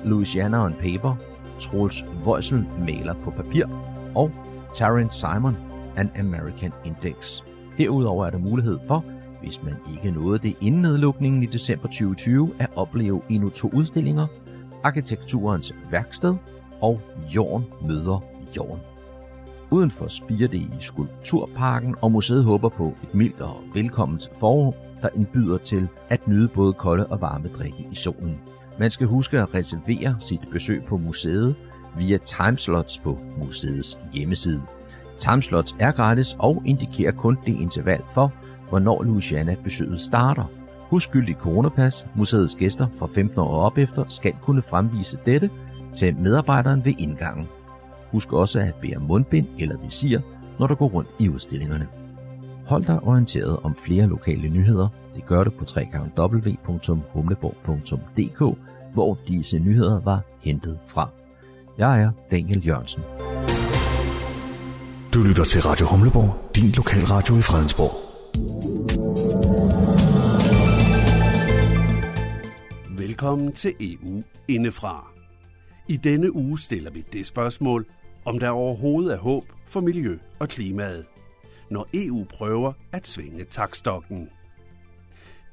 [0.05, 1.15] Louisiana on Paper,
[1.59, 3.65] Troels Voisel maler på papir
[4.15, 4.31] og
[4.73, 5.57] Tarrant Simon,
[5.95, 7.41] An American Index.
[7.77, 9.03] Derudover er der mulighed for,
[9.41, 14.27] hvis man ikke nåede det inden nedlukningen i december 2020, at opleve endnu to udstillinger,
[14.83, 16.35] Arkitekturens Værksted
[16.81, 17.01] og
[17.35, 18.23] Jorden møder
[18.57, 18.79] Jorden.
[19.71, 25.09] Udenfor spiger det i Skulpturparken, og museet håber på et mildt og velkomment forår, der
[25.15, 28.39] indbyder til at nyde både kolde og varme drikke i solen.
[28.79, 31.55] Man skal huske at reservere sit besøg på museet
[31.97, 34.61] via timeslots på museets hjemmeside.
[35.17, 38.33] Timeslots er gratis og indikerer kun det interval for,
[38.69, 40.43] hvornår Louisiana besøget starter.
[40.89, 42.07] Husk gyldigt coronapas.
[42.15, 45.49] Museets gæster fra 15 år og op efter skal kunne fremvise dette
[45.95, 47.47] til medarbejderen ved indgangen.
[48.11, 50.19] Husk også at bære mundbind eller visir,
[50.59, 51.87] når du går rundt i udstillingerne.
[52.67, 54.87] Hold dig orienteret om flere lokale nyheder.
[55.15, 55.65] Det gør du på
[56.17, 58.57] www.humleborg.dk,
[58.93, 61.09] hvor disse nyheder var hentet fra.
[61.77, 63.03] Jeg er Daniel Jørgensen.
[65.13, 67.95] Du lytter til Radio Humleborg, din lokalradio i Fredensborg.
[72.97, 75.07] Velkommen til EU indefra.
[75.87, 77.85] I denne uge stiller vi det spørgsmål,
[78.25, 81.05] om der overhovedet er håb for miljø og klimaet,
[81.69, 84.29] når EU prøver at svinge takstokken.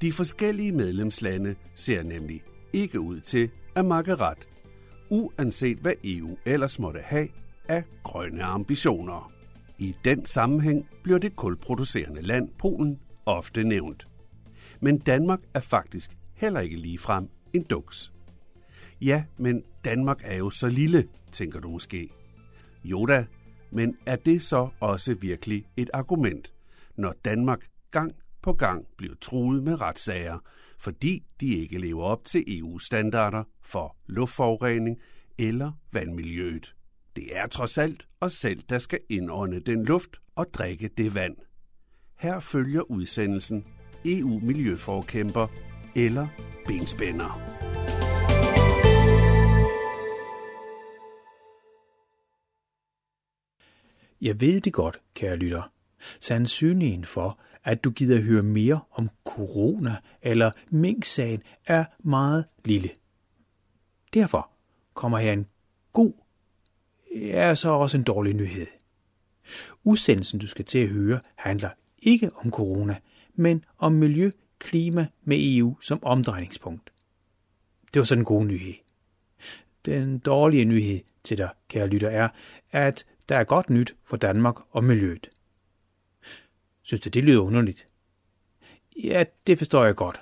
[0.01, 2.41] De forskellige medlemslande ser nemlig
[2.73, 4.47] ikke ud til at makke ret,
[5.13, 7.27] uanset hvad EU ellers måtte have
[7.67, 9.31] af grønne ambitioner.
[9.79, 14.07] I den sammenhæng bliver det kulproducerende land Polen ofte nævnt.
[14.81, 18.11] Men Danmark er faktisk heller ikke ligefrem en duks.
[19.01, 22.09] Ja, men Danmark er jo så lille, tænker du måske.
[22.83, 23.25] Jo da,
[23.71, 26.53] men er det så også virkelig et argument,
[26.95, 30.39] når Danmark gang på gang bliver truet med retssager,
[30.77, 34.97] fordi de ikke lever op til EU-standarder for luftforurening
[35.37, 36.75] eller vandmiljøet?
[37.15, 41.35] Det er trods alt os selv, der skal indånde den luft og drikke det vand.
[42.19, 43.65] Her følger udsendelsen
[44.05, 45.47] EU-miljøforkæmper
[45.95, 46.27] eller
[46.67, 47.39] benspænder.
[54.21, 55.71] Jeg ved det godt, kære lytter.
[56.19, 62.89] Sandsynligheden for, at du gider høre mere om corona eller mink-sagen er meget lille.
[64.13, 64.49] Derfor
[64.93, 65.45] kommer her en
[65.93, 66.13] god,
[67.15, 68.67] ja, så også en dårlig nyhed.
[69.83, 72.97] Udsendelsen, du skal til at høre, handler ikke om corona,
[73.35, 76.89] men om miljø, klima med EU som omdrejningspunkt.
[77.93, 78.73] Det var sådan en god nyhed.
[79.85, 82.29] Den dårlige nyhed til dig, kære lytter, er,
[82.71, 85.29] at der er godt nyt for Danmark og miljøet.
[86.83, 87.85] Synes du, det lyder underligt?
[89.03, 90.21] Ja, det forstår jeg godt.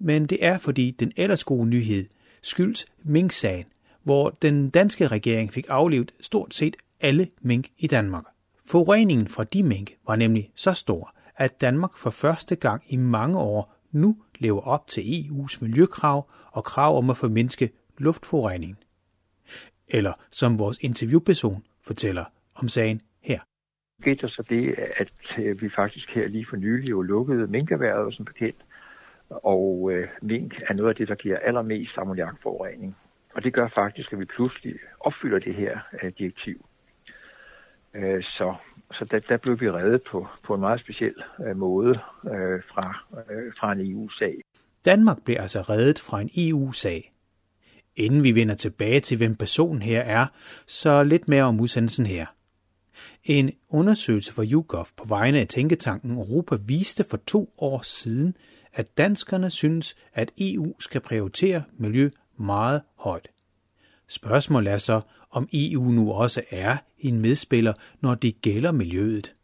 [0.00, 2.06] Men det er fordi den ellers gode nyhed
[2.42, 3.64] skyldes mink-sagen,
[4.02, 8.24] hvor den danske regering fik aflevet stort set alle mink i Danmark.
[8.64, 13.38] Forureningen fra de mink var nemlig så stor, at Danmark for første gang i mange
[13.38, 18.76] år nu lever op til EU's miljøkrav og krav om at formindske luftforureningen.
[19.88, 23.00] Eller som vores interviewperson fortæller om sagen
[24.00, 28.14] skete der så det, at øh, vi faktisk her lige for nylig jo lukkede minkerværet
[28.14, 28.64] som bekendt,
[29.28, 32.96] og øh, mink er noget af det, der giver allermest ammoniakforurening.
[33.34, 36.66] Og det gør faktisk, at vi pludselig opfylder det her øh, direktiv.
[37.94, 38.54] Øh, så
[38.92, 41.14] så der, der blev vi reddet på, på en meget speciel
[41.46, 44.34] øh, måde øh, fra, øh, fra en EU-sag.
[44.84, 47.12] Danmark blev altså reddet fra en EU-sag.
[47.96, 50.26] Inden vi vender tilbage til, hvem personen her er,
[50.66, 52.26] så lidt mere om udsendelsen her.
[53.24, 58.36] En undersøgelse fra YouGov på vegne af Tænketanken Europa viste for to år siden,
[58.72, 63.28] at danskerne synes, at EU skal prioritere miljø meget højt.
[64.08, 69.34] Spørgsmålet er så, om EU nu også er en medspiller, når det gælder miljøet.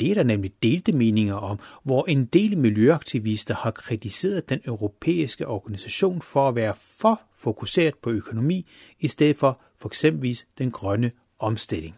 [0.00, 5.46] Det er der nemlig delte meninger om, hvor en del miljøaktivister har kritiseret den europæiske
[5.46, 8.66] organisation for at være for fokuseret på økonomi,
[9.00, 11.96] i stedet for for eksempelvis den grønne omstilling.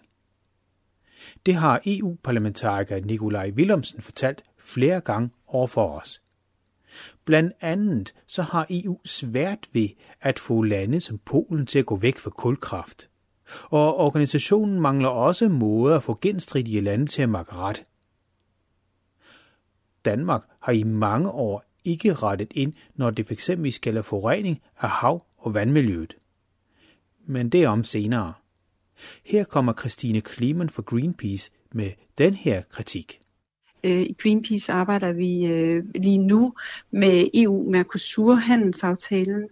[1.46, 6.22] Det har EU-parlamentariker Nikolaj Willumsen fortalt flere gange over for os.
[7.24, 9.88] Blandt andet så har EU svært ved
[10.20, 13.09] at få lande som Polen til at gå væk fra kulkraft.
[13.64, 17.85] Og organisationen mangler også måder at få genstridige lande til at makke ret.
[20.04, 24.88] Danmark har i mange år ikke rettet ind, når det fx skal have forurening af
[24.88, 26.16] hav- og vandmiljøet.
[27.26, 28.33] Men det om senere.
[29.24, 33.20] Her kommer Christine Kliman fra Greenpeace med den her kritik.
[33.84, 36.54] Øh, I Greenpeace arbejder vi øh, lige nu
[36.90, 39.48] med EU-Mercosur-handelsaftalen,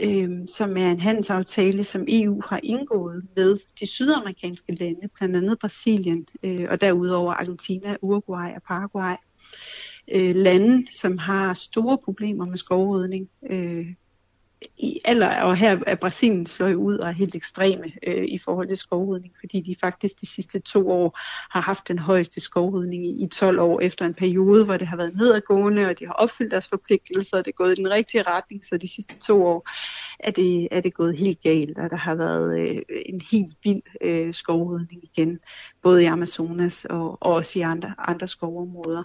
[0.00, 5.58] øh, som er en handelsaftale, som EU har indgået med de sydamerikanske lande, blandt andet
[5.58, 6.26] Brasilien,
[6.68, 9.14] og derudover Argentina, Uruguay og Paraguay.
[10.34, 13.28] Lande, som har store problemer med skovrydning,
[14.78, 18.68] i alder, og her er Brasilien slået ud og er helt ekstreme øh, i forhold
[18.68, 21.18] til skovrydning, fordi de faktisk de sidste to år
[21.50, 24.96] har haft den højeste skovrydning i, i 12 år efter en periode, hvor det har
[24.96, 28.22] været nedadgående, og de har opfyldt deres forpligtelser, og det er gået i den rigtige
[28.22, 29.70] retning, så de sidste to år
[30.18, 33.82] er det, er det gået helt galt, og der har været øh, en helt vild
[34.00, 35.38] øh, skovrydning igen,
[35.82, 39.04] både i Amazonas og, og også i andre, andre skovområder.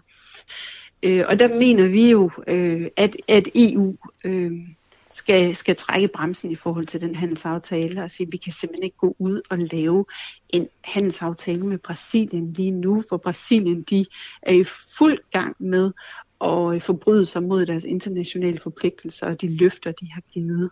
[1.04, 4.52] Øh, og der mener vi jo, øh, at, at EU øh,
[5.12, 8.84] skal, skal trække bremsen i forhold til den handelsaftale og sige, at vi kan simpelthen
[8.84, 10.06] ikke gå ud og lave
[10.50, 14.06] en handelsaftale med Brasilien lige nu, for Brasilien de
[14.42, 14.64] er i
[14.98, 15.92] fuld gang med
[16.42, 20.70] at øh, forbryde sig mod deres internationale forpligtelser og de løfter, de har givet.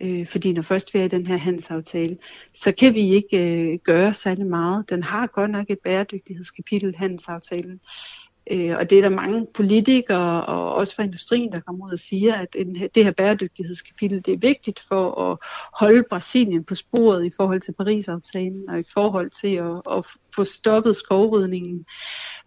[0.00, 2.18] Øh, fordi når først vi er i den her handelsaftale,
[2.54, 4.90] så kan vi ikke øh, gøre særlig meget.
[4.90, 7.80] Den har godt nok et bæredygtighedskapitel, handelsaftalen,
[8.50, 11.98] Øh, og det er der mange politikere og også fra industrien, der kommer ud og
[11.98, 12.56] siger, at
[12.94, 15.38] det her bæredygtighedskapitel det er vigtigt for at
[15.74, 20.44] holde Brasilien på sporet i forhold til Paris-aftalen og i forhold til at, at få
[20.44, 21.84] stoppet skovrydningen.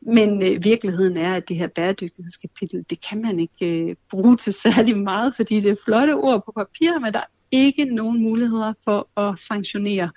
[0.01, 4.53] Men øh, virkeligheden er, at det her bæredygtighedskapitel, det kan man ikke øh, bruge til
[4.53, 8.73] særlig meget, fordi det er flotte ord på papir, men der er ikke nogen muligheder
[8.83, 10.09] for at sanktionere,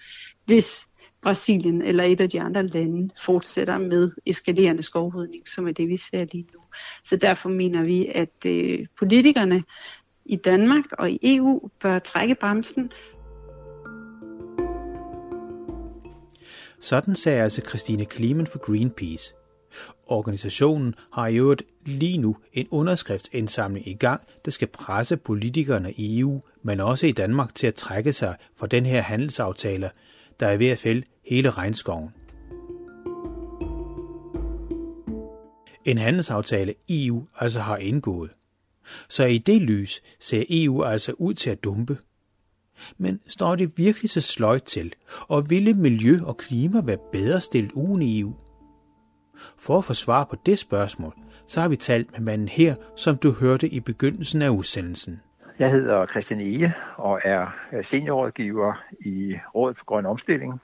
[0.45, 0.87] hvis
[1.25, 5.97] Brasilien eller et af de andre lande fortsætter med eskalerende skovrydning, som er det, vi
[5.97, 6.61] ser lige nu.
[7.05, 9.63] Så derfor mener vi, at øh, politikerne
[10.25, 12.93] i Danmark og i EU bør trække bremsen.
[16.81, 19.35] Sådan sagde altså Christine Klimen for Greenpeace.
[20.07, 26.21] Organisationen har i øvrigt lige nu en underskriftsindsamling i gang, der skal presse politikerne i
[26.21, 29.91] EU, men også i Danmark til at trække sig fra den her handelsaftale,
[30.41, 32.11] der er ved at fælde hele regnskoven.
[35.85, 38.31] En handelsaftale EU altså har indgået.
[39.09, 41.99] Så i det lys ser EU altså ud til at dumpe.
[42.99, 44.95] Men står det virkelig så sløjt til,
[45.29, 48.35] og ville miljø og klima være bedre stillet uden EU?
[49.59, 51.15] For at få svar på det spørgsmål,
[51.47, 55.21] så har vi talt med manden her, som du hørte i begyndelsen af udsendelsen.
[55.59, 57.47] Jeg hedder Christian Ege og er
[57.83, 60.61] seniorrådgiver i Rådet for Grøn Omstilling,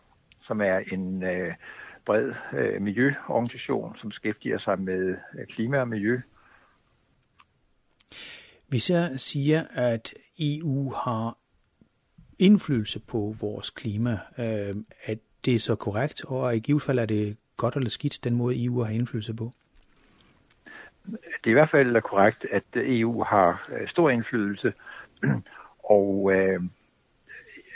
[0.51, 1.55] som er en øh,
[2.05, 6.21] bred øh, miljøorganisation, som beskæftiger sig med øh, klima og miljø.
[8.69, 11.37] Vi så siger, at EU har
[12.39, 14.19] indflydelse på vores klima.
[14.39, 18.35] Øh, er det så korrekt, og i givet fald er det godt eller skidt, den
[18.35, 19.53] måde EU har indflydelse på?
[21.05, 24.73] Det er i hvert fald korrekt, at EU har øh, stor indflydelse,
[25.97, 26.61] og øh,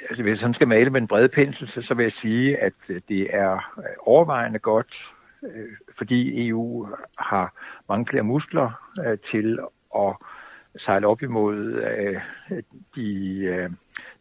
[0.09, 2.73] altså, hvis han skal male med en bred pensel, så, så vil jeg sige, at
[2.91, 6.89] øh, det er øh, overvejende godt, øh, fordi EU
[7.19, 7.55] har
[7.89, 9.59] mange flere muskler øh, til
[9.97, 10.17] at
[10.77, 12.21] sejle op imod øh,
[12.95, 13.71] de, øh,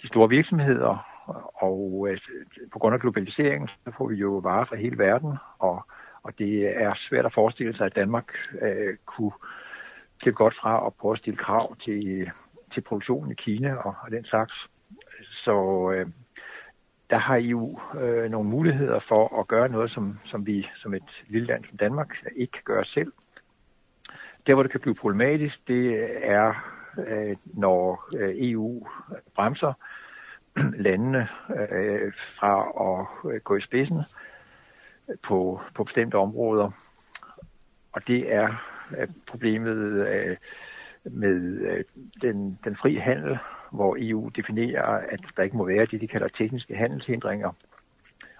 [0.01, 1.09] de store virksomheder,
[1.61, 2.17] og øh,
[2.71, 5.85] på grund af globaliseringen, så får vi jo varer fra hele verden, og,
[6.23, 9.31] og det er svært at forestille sig, at Danmark øh, kunne
[10.21, 12.31] slippe godt fra at prøve at stille krav til,
[12.71, 14.69] til produktionen i Kina og, og den slags.
[15.43, 16.07] Så øh,
[17.09, 21.23] der har EU øh, nogle muligheder for at gøre noget, som, som vi som et
[21.27, 23.13] lille land som Danmark ikke kan gøre selv.
[24.47, 26.53] Der, hvor det kan blive problematisk, det er,
[27.07, 28.87] øh, når øh, EU
[29.35, 29.73] bremser
[30.85, 31.27] landene
[31.71, 34.01] øh, fra at øh, gå i spidsen
[35.21, 36.71] på, på bestemte områder.
[37.91, 38.49] Og det er
[38.97, 40.37] øh, problemet øh,
[41.03, 41.83] med øh,
[42.21, 43.39] den, den fri handel,
[43.73, 47.51] hvor EU definerer, at der ikke må være det, de kalder tekniske handelshindringer.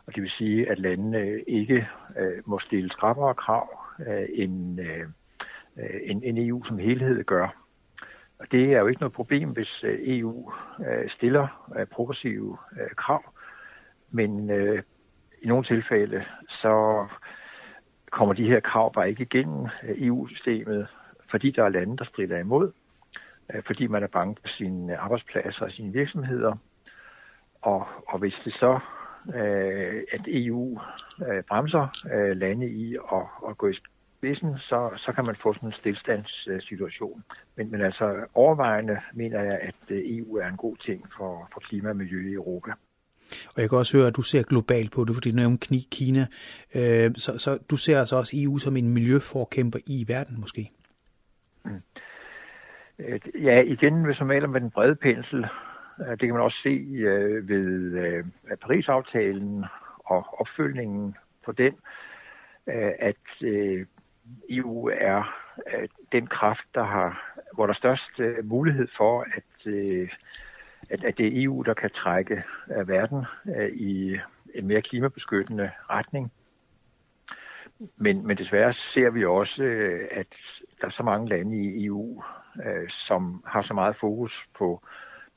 [0.06, 1.88] Og det vil sige, at landene ikke
[2.20, 3.70] øh, må stille skrappere krav,
[4.08, 5.00] øh, end, øh,
[5.78, 7.64] øh end, end EU som helhed gør.
[8.40, 10.52] Og det er jo ikke noget problem, hvis øh, EU
[10.88, 13.34] øh, stiller øh, progressive øh, krav,
[14.12, 14.84] men øh,
[15.42, 17.08] i nogle tilfælde så
[18.12, 20.88] kommer de her krav bare ikke igennem øh, EU-systemet,
[21.28, 22.72] fordi der er lande, der strider imod.
[23.54, 26.56] Øh, fordi man er bange på sine arbejdspladser og sine virksomheder.
[27.62, 28.80] Og, og hvis det så
[29.36, 30.80] øh, at EU
[31.28, 35.54] øh, bremser øh, lande i at, at gå i spidsen, så, så kan man få
[35.54, 37.24] sådan en stillstandssituation.
[37.56, 41.60] Men, men altså overvejende mener jeg, at øh, EU er en god ting for, for
[41.60, 42.72] klima og miljø i Europa.
[43.56, 46.28] Og jeg kan også høre, at du ser globalt på det, fordi du nævner Kina.
[46.74, 50.72] Øh, så, så du ser altså også EU som en miljøforkæmper i verden måske?
[51.66, 51.82] Mm.
[53.00, 55.48] Øh, ja, igen, hvis man maler med den brede pensel,
[56.00, 58.26] øh, det kan man også se øh, ved øh,
[58.62, 59.66] Paris-aftalen
[60.06, 61.76] og opfølgningen på den,
[62.68, 63.86] øh, at øh,
[64.50, 65.36] EU er
[66.12, 69.68] den kraft, der har, hvor der er størst mulighed for, at,
[70.90, 72.44] at, at det er EU, der kan trække
[72.86, 73.26] verden
[73.72, 74.18] i
[74.56, 76.32] en mere klimabeskyttende retning.
[77.98, 79.64] Men, men desværre ser vi også,
[80.12, 82.24] at der er så mange lande i EU,
[82.66, 84.82] øh, som har så meget fokus på,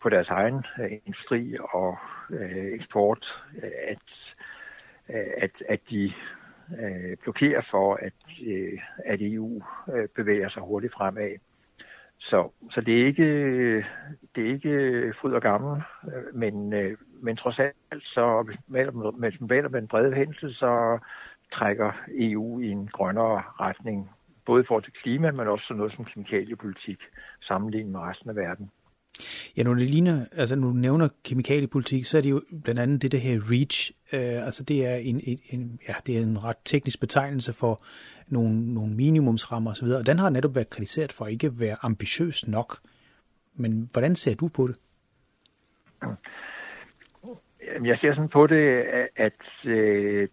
[0.02, 1.98] på deres egen øh, industri og
[2.30, 4.34] øh, eksport, øh, at,
[5.08, 6.12] øh, at, at de
[6.80, 9.62] øh, blokerer for, at, øh, at EU
[9.94, 11.30] øh, bevæger sig hurtigt fremad.
[12.18, 13.26] Så, så det, er ikke,
[14.34, 16.68] det er ikke fryd og gammel, øh, men,
[17.22, 18.86] men trods alt, så hvis man
[19.40, 20.98] maler med en bred hændelse, så
[21.52, 24.10] trækker EU i en grønnere retning
[24.46, 26.98] både i forhold til klima, men også sådan noget som kemikaliepolitik,
[27.40, 28.70] sammenlignet med resten af verden.
[29.56, 33.02] Ja, når det ligner, altså når du nævner kemikaliepolitik, så er det jo blandt andet
[33.02, 36.44] det der her REACH, øh, altså det er en, en, en, ja, det er en
[36.44, 37.84] ret teknisk betegnelse for
[38.28, 42.48] nogle, nogle minimumsrammer osv., og den har netop været kritiseret for ikke at være ambitiøs
[42.48, 42.78] nok.
[43.54, 44.76] Men hvordan ser du på det?
[47.84, 48.84] Jeg ser sådan på det,
[49.16, 50.28] at øh,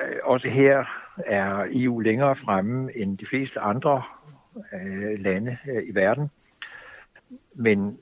[0.00, 0.84] Øh, også her
[1.26, 4.02] er EU længere fremme end de fleste andre
[4.72, 6.30] øh, lande øh, i verden.
[7.54, 7.98] Men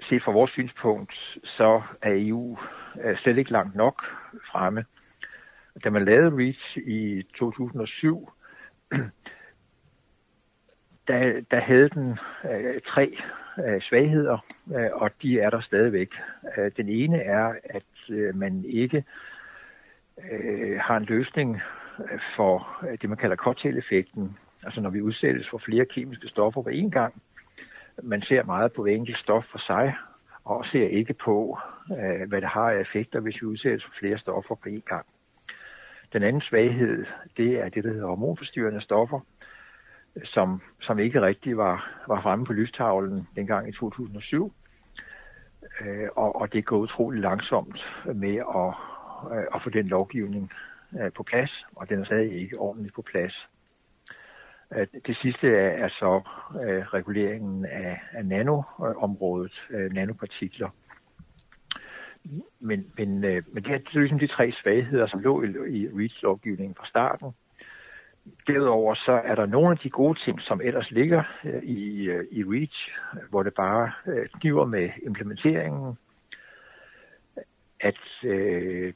[0.00, 2.58] set fra vores synspunkt, så er EU
[3.04, 4.04] øh, slet ikke langt nok
[4.44, 4.84] fremme.
[5.84, 8.30] Da man lavede REACH i 2007,
[11.08, 12.18] der, der havde den
[12.50, 13.16] øh, tre
[13.66, 14.38] øh, svagheder,
[14.76, 16.14] øh, og de er der stadigvæk.
[16.58, 19.04] Øh, den ene er, at øh, man ikke øh,
[20.32, 21.60] Øh, har en løsning
[22.12, 24.36] øh, for øh, det, man kalder cocktail-effekten.
[24.64, 27.22] Altså når vi udsættes for flere kemiske stoffer på én gang.
[28.02, 29.94] Man ser meget på hver enkelt stof for sig,
[30.44, 31.58] og ser ikke på,
[31.90, 35.06] øh, hvad det har af effekter, hvis vi udsættes for flere stoffer på én gang.
[36.12, 37.04] Den anden svaghed,
[37.36, 39.20] det er det, der hedder hormonforstyrrende stoffer,
[40.24, 44.52] som, som ikke rigtig var, var fremme på lystavlen dengang i 2007.
[45.80, 48.74] Øh, og, og det går utrolig langsomt med at
[49.32, 50.52] Øh, at få den lovgivning
[51.00, 53.48] øh, på plads, og den er stadig ikke ordentligt på plads.
[54.76, 56.20] Øh, det sidste er, så
[56.94, 60.68] reguleringen af, af nanoområdet, nanopartikler.
[62.60, 66.84] Men, men, men det er, ligesom de tre svagheder, som lå i, i REACH-lovgivningen fra
[66.84, 67.30] starten.
[68.46, 71.22] Derudover så er der nogle af de gode ting, som ellers ligger
[71.62, 72.90] i, i REACH,
[73.30, 75.98] hvor det bare øh, kniver med implementeringen,
[77.80, 78.92] at øh,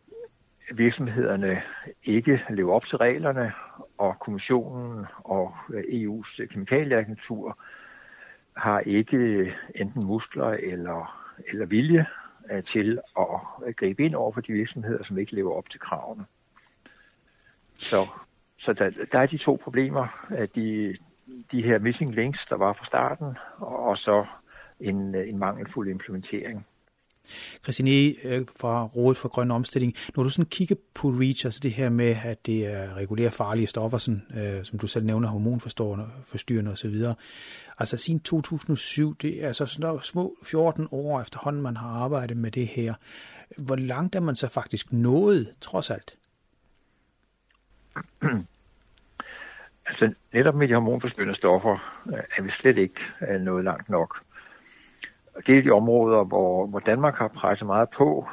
[0.75, 1.63] virksomhederne
[2.05, 3.53] ikke lever op til reglerne,
[3.99, 7.59] og kommissionen og EU's kemikalieagentur
[8.57, 12.07] har ikke enten muskler eller, eller vilje
[12.51, 16.25] øh, til at gribe ind over for de virksomheder, som ikke lever op til kravene.
[17.75, 18.07] Så,
[18.59, 20.97] så der, der er de to problemer, de,
[21.53, 24.27] de her missing links, der var fra starten, og så
[24.81, 26.67] en, en mangelfuld implementering.
[27.63, 31.73] Christine øh, fra Rådet for Grøn Omstilling, når du sådan kigger på REACH, altså det
[31.73, 36.71] her med, at det er regulerer farlige stoffer, sådan, øh, som du selv nævner, hormonforstyrrende
[36.71, 37.05] osv.,
[37.79, 42.51] altså siden 2007, det er altså sådan små 14 år efterhånden, man har arbejdet med
[42.51, 42.95] det her.
[43.57, 46.15] Hvor langt er man så faktisk nået, trods alt?
[49.87, 53.01] altså netop med de hormonforstyrrende stoffer øh, er vi slet ikke
[53.41, 54.23] nået langt nok
[55.47, 58.29] det er de områder, hvor, hvor Danmark har presset meget på.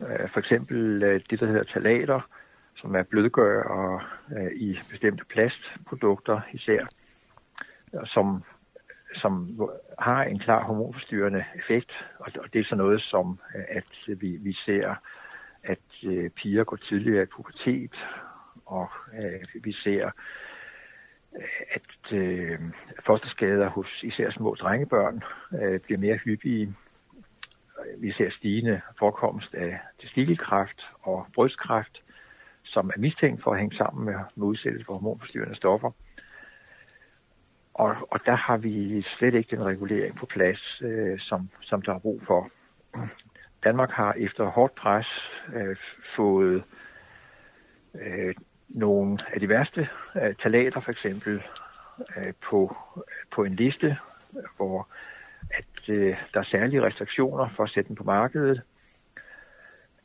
[0.00, 2.20] Øh, for eksempel øh, det, der hedder talater,
[2.74, 4.02] som er blødgør
[4.36, 6.86] øh, i bestemte plastprodukter især,
[8.04, 8.42] som,
[9.14, 9.60] som
[9.98, 12.08] har en klar hormonforstyrrende effekt.
[12.18, 14.94] Og det er så noget som, øh, at vi, vi ser,
[15.62, 18.08] at øh, piger går tidligere i pubertet,
[18.66, 18.88] og
[19.24, 20.10] øh, vi ser
[21.70, 22.58] at øh,
[23.00, 25.22] fosterskader hos især små drengebørn
[25.62, 26.74] øh, bliver mere hyppige.
[27.98, 32.02] Vi ser stigende forekomst af testikelkræft og brystkræft,
[32.62, 35.90] som er mistænkt for at hænge sammen med, med udsættelse for hormonforstyrrende stoffer.
[37.74, 41.94] Og, og der har vi slet ikke den regulering på plads, øh, som, som der
[41.94, 42.48] er brug for.
[43.64, 46.64] Danmark har efter hårdt pres øh, fået
[47.94, 48.34] øh,
[48.74, 49.88] nogle af de værste
[50.22, 51.42] øh, talater for eksempel
[52.16, 52.76] øh, på,
[53.30, 53.96] på en liste,
[54.56, 54.88] hvor
[55.50, 58.62] at øh, der er særlige restriktioner for at sætte den på markedet,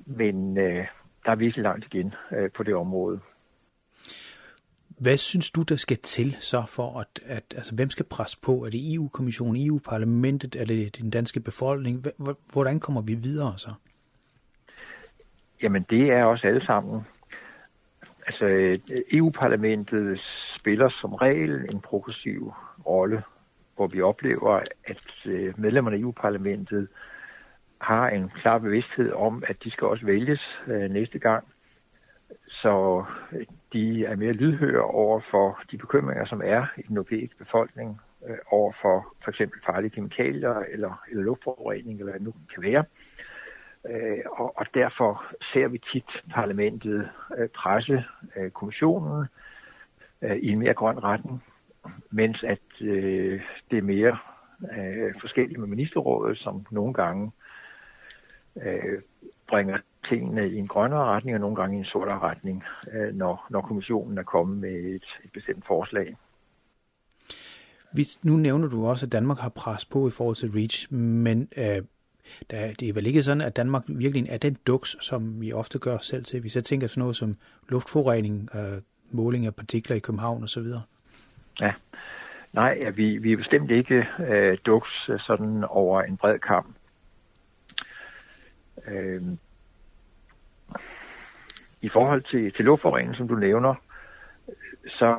[0.06, 0.86] men øh,
[1.26, 3.20] der er virkelig langt igen øh, på det område.
[4.88, 8.66] Hvad synes du, der skal til så for, at, at altså, hvem skal presse på?
[8.66, 12.06] Er det EU-kommissionen, EU-parlamentet, er det den danske befolkning?
[12.52, 13.74] Hvordan kommer vi videre så?
[15.62, 17.02] Jamen det er også alle sammen.
[18.28, 18.78] Altså øh,
[19.14, 20.20] EU-parlamentet
[20.60, 22.54] spiller som regel en progressiv
[22.86, 23.24] rolle,
[23.76, 26.88] hvor vi oplever, at øh, medlemmerne af EU-parlamentet
[27.82, 31.48] har en klar bevidsthed om, at de skal også vælges øh, næste gang.
[32.48, 33.06] Så
[33.74, 38.00] de er mere lydhøre over for de bekymringer, som er i den europæiske befolkning
[38.52, 42.84] over for for eksempel farlige kemikalier eller, eller luftforurening, eller hvad det nu kan være.
[43.90, 48.04] Øh, og, og derfor ser vi tit parlamentet øh, presse
[48.36, 49.26] øh, kommissionen
[50.22, 51.44] øh, i en mere grøn retning,
[52.12, 54.18] mens at øh, det er mere
[54.78, 57.32] øh, forskelligt med ministerrådet, som nogle gange
[58.62, 59.02] øh,
[59.48, 62.64] bringer tingene i en grønnere retning, og nogle gange i en sortere retning,
[62.94, 66.18] øh, når, når kommissionen er kommet med et, et bestemt forslag.
[67.94, 71.50] Hvis, nu nævner du også, at Danmark har pres på i forhold til REACH, men
[71.58, 71.84] øh,
[72.52, 75.80] der, det er vel ikke sådan, at Danmark virkelig er den duks, som vi ofte
[75.80, 76.42] gør selv til.
[76.42, 77.36] Hvis jeg tænker sådan noget som
[77.70, 80.66] luftforurening, øh, måling af partikler i København osv.
[81.62, 81.74] Ja,
[82.54, 86.76] nej, ja, vi, vi er bestemt ikke øh, duks øh, sådan over en bred kamp.
[88.88, 89.22] Øh,
[91.82, 93.76] I forhold til, til luftforurening, som du nævner,
[94.88, 95.18] så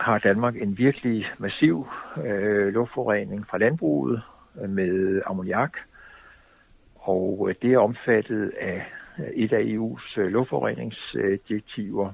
[0.00, 1.88] har Danmark en virkelig massiv
[2.24, 4.22] øh, luftforurening fra landbruget
[4.62, 5.78] øh, med ammoniak,
[7.10, 8.86] og øh, det er omfattet af
[9.34, 12.12] et af EU's øh, luftforureningsdirektiver.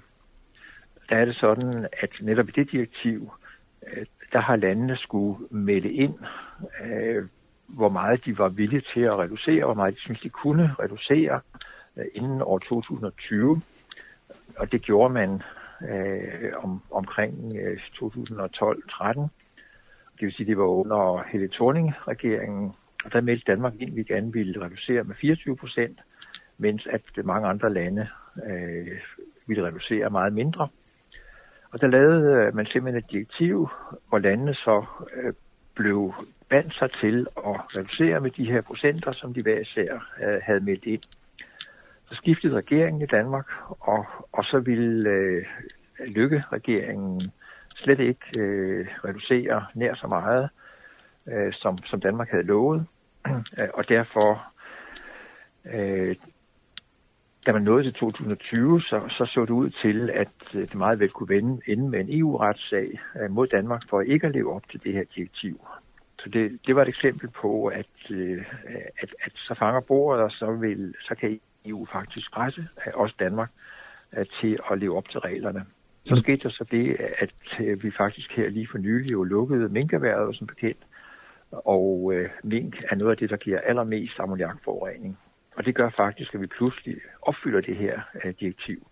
[1.09, 3.31] Der er det sådan, at netop i det direktiv,
[3.93, 6.15] øh, der har landene skulle melde ind,
[7.67, 11.41] hvor meget de var villige til at reducere, hvor meget de synes, de kunne reducere
[12.15, 13.63] inden år 2020.
[14.57, 15.43] Og det gjorde man
[15.89, 19.21] øh, om, omkring øh, 2012-13.
[20.17, 22.73] Det vil sige, det var under Helle Thorning-regeringen,
[23.07, 26.01] og der meldte Danmark ind, at vi gerne ville reducere med 24 procent,
[26.59, 28.09] mens at mange andre lande
[28.47, 29.01] øh,
[29.47, 30.69] ville reducere meget mindre.
[31.71, 33.69] Og der lavede øh, man simpelthen et direktiv,
[34.09, 34.85] hvor landene så
[35.17, 35.33] øh,
[35.75, 36.15] blev
[36.49, 40.61] bandt sig til at reducere med de her procenter, som de hver især øh, havde
[40.61, 41.03] meldt ind.
[42.05, 43.47] Så skiftede regeringen i Danmark,
[43.81, 45.47] og, og så ville øh,
[46.07, 47.21] Lykke-regeringen
[47.77, 50.49] slet ikke øh, reducere nær så meget,
[51.27, 52.87] øh, som, som Danmark havde lovet.
[53.79, 54.53] og derfor,
[55.65, 56.17] øh,
[57.47, 61.11] da man nåede til 2020, så, så så det ud til, at det meget vel
[61.11, 64.83] kunne vende, ende med en EU-retssag øh, mod Danmark for ikke at leve op til
[64.83, 65.61] det her direktiv.
[66.19, 68.45] Så det, det var et eksempel på, at, øh,
[68.99, 73.51] at, at så fanger bordet, og så, vil, så kan EU faktisk presse også Danmark
[74.17, 75.65] øh, til at leve op til reglerne.
[76.05, 79.69] Så skete der så det, at øh, vi faktisk her lige for nylig jo lukkede
[79.69, 80.87] minkerværet som bekendt,
[81.51, 85.19] og øh, mink er noget af det, der giver allermest ammoniakforurening.
[85.57, 88.87] Og det gør faktisk, at vi pludselig opfylder det her øh, direktiv.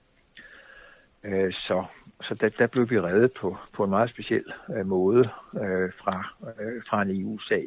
[1.25, 1.85] Øh, så
[2.23, 4.45] så der, der blev vi reddet på, på en meget speciel
[4.77, 5.19] øh, måde
[5.55, 7.65] øh, fra, øh, fra en EU-sag.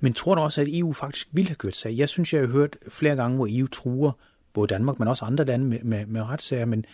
[0.00, 1.96] Men tror du også, at EU faktisk ville have kørt sag?
[1.96, 4.12] Jeg synes, jeg har hørt flere gange, hvor EU truer
[4.52, 6.84] både Danmark, men også andre lande med, med, med retssager, men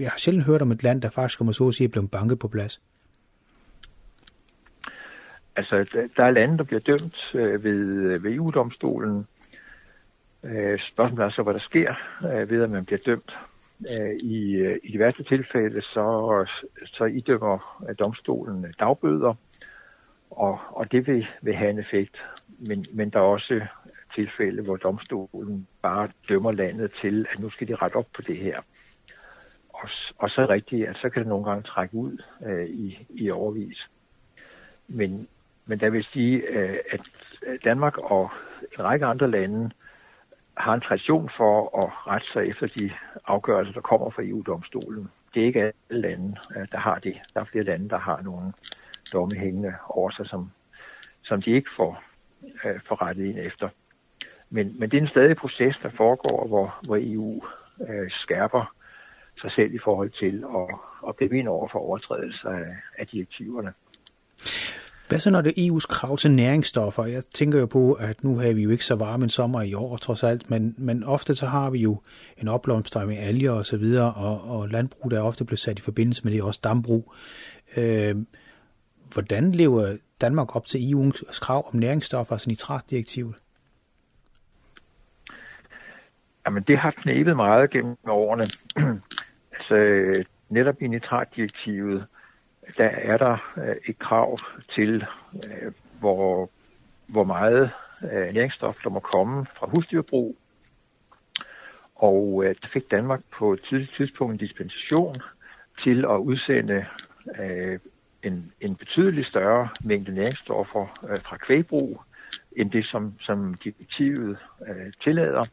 [0.00, 2.10] jeg har sjældent hørt om et land, der faktisk, kommer så at sige, er blevet
[2.10, 2.80] banket på plads.
[5.60, 9.26] Altså, der er lande, der bliver dømt øh, ved, øh, ved EU-domstolen.
[10.44, 13.38] Øh, spørgsmålet er så, hvad der sker øh, ved, at man bliver dømt.
[13.90, 16.46] Øh, I, øh, I de værste tilfælde, så,
[16.86, 19.34] så idømmer øh, domstolen øh, dagbøder,
[20.30, 22.26] og, og det vil, vil have en effekt.
[22.58, 23.60] Men, men der er også
[24.14, 28.36] tilfælde, hvor domstolen bare dømmer landet til, at nu skal de rette op på det
[28.36, 28.60] her.
[29.68, 29.88] Og,
[30.18, 33.06] og så er det rigtigt, at så kan det nogle gange trække ud øh, i,
[33.10, 33.90] i overvis.
[34.88, 35.28] Men,
[35.70, 37.00] men der vil sige, øh, at
[37.46, 38.30] øh, Danmark og
[38.78, 39.70] en række andre lande
[40.56, 42.90] har en tradition for at rette sig efter de
[43.26, 45.08] afgørelser, der kommer fra EU-domstolen.
[45.34, 47.22] Det er ikke alle lande, øh, der har det.
[47.34, 48.52] Der er flere lande, der har nogle
[49.12, 50.50] domme hængende over sig, som,
[51.22, 52.02] som de ikke får,
[52.64, 53.68] øh, får rettet ind efter.
[54.50, 57.42] Men, men det er en stadig proces, der foregår, hvor, hvor EU
[57.88, 58.74] øh, skærper
[59.36, 60.76] sig selv i forhold til at,
[61.08, 63.72] at gribe ind over for overtrædelser af, af direktiverne.
[65.10, 67.04] Hvad så når det er EU's krav til næringsstoffer?
[67.04, 69.74] Jeg tænker jo på, at nu har vi jo ikke så varme en sommer i
[69.74, 72.00] år, trods alt, men, men ofte så har vi jo
[72.38, 75.78] en opblomstring med alger og så videre, og, og landbrug der er ofte blevet sat
[75.78, 77.14] i forbindelse med det, også dambrug.
[77.76, 78.16] Øh,
[79.12, 83.34] hvordan lever Danmark op til EU's krav om næringsstoffer, altså nitratdirektivet?
[86.46, 88.46] Jamen, det har knæbet meget gennem årene.
[89.52, 92.06] altså, øh, netop i nitratdirektivet,
[92.78, 96.50] der er der øh, et krav til, øh, hvor,
[97.06, 97.70] hvor meget
[98.02, 100.36] øh, næringsstof der må komme fra husdyrbrug.
[101.94, 105.14] Og øh, der fik Danmark på et tidligt tidspunkt en dispensation
[105.78, 106.86] til at udsende
[107.40, 107.78] øh,
[108.22, 112.02] en, en betydeligt større mængde næringsstoffer øh, fra kvægbrug,
[112.56, 114.38] end det, som, som direktivet
[115.00, 115.44] tillader.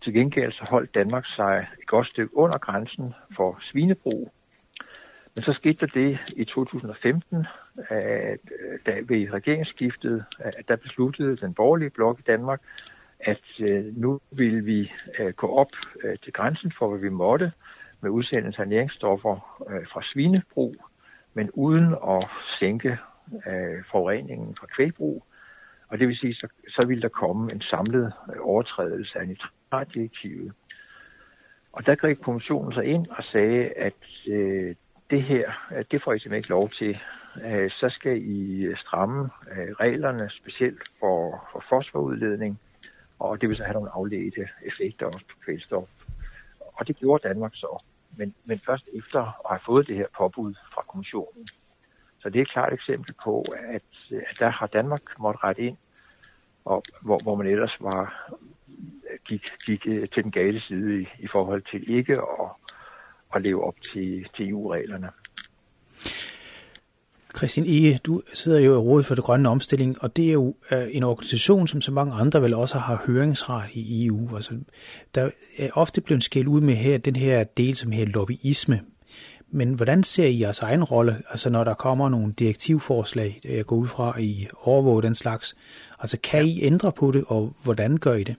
[0.00, 4.32] Til gengæld så holdt Danmark sig et godt stykke under grænsen for svinebrug,
[5.40, 7.46] men så skete der det i 2015,
[7.88, 12.60] at øh, da ved regeringsskiftet, at der besluttede den borgerlige blok i Danmark,
[13.20, 15.68] at øh, nu vil vi øh, gå op
[16.04, 17.52] øh, til grænsen for, hvad vi måtte
[18.00, 20.76] med udsendelse af næringsstoffer øh, fra svinebrug,
[21.34, 22.28] men uden at
[22.58, 22.98] sænke
[23.46, 25.24] øh, forureningen fra kvægbrug.
[25.88, 30.52] Og det vil sige, så, så vil der komme en samlet overtrædelse af nitratdirektivet.
[31.72, 34.74] Og der greb kommissionen sig ind og sagde, at øh,
[35.10, 35.52] det her,
[35.90, 36.98] det får I simpelthen ikke lov til.
[37.44, 42.60] Øh, så skal I stramme øh, reglerne, specielt for, for fosforudledning,
[43.18, 45.88] og det vil så have nogle afledte effekter også på kvælstof.
[46.60, 47.82] Og det gjorde Danmark så,
[48.16, 51.48] men, men først efter at have fået det her påbud fra kommissionen.
[52.18, 55.76] Så det er et klart eksempel på, at, at der har Danmark måttet rette ind,
[56.64, 58.30] og hvor, hvor man ellers var,
[59.24, 62.50] gik, gik øh, til den gale side i, i forhold til ikke at
[63.34, 65.08] at leve op til, til EU-reglerne.
[67.36, 70.54] Christian Ege, du sidder jo i Rådet for det grønne omstilling, og det er jo
[70.70, 74.36] øh, en organisation, som så mange andre vel også har høringsret i EU.
[74.36, 74.58] Altså,
[75.14, 78.80] der er ofte blevet skældt ud med her, den her del, som her lobbyisme.
[79.48, 83.66] Men hvordan ser I jeres egen rolle, altså når der kommer nogle direktivforslag, der jeg
[83.66, 85.56] går ud fra, I overvåger den slags?
[85.98, 88.36] Altså kan I ændre på det, og hvordan gør I det?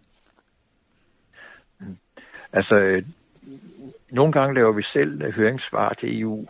[2.54, 3.04] Altså,
[4.12, 6.47] nogle gange laver vi selv øh, høringssvar til EU,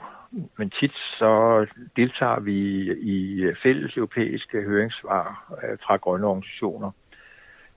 [0.57, 2.53] men tit så deltager vi
[2.93, 6.91] i øh, fælles europæiske høringssvar øh, fra grønne organisationer.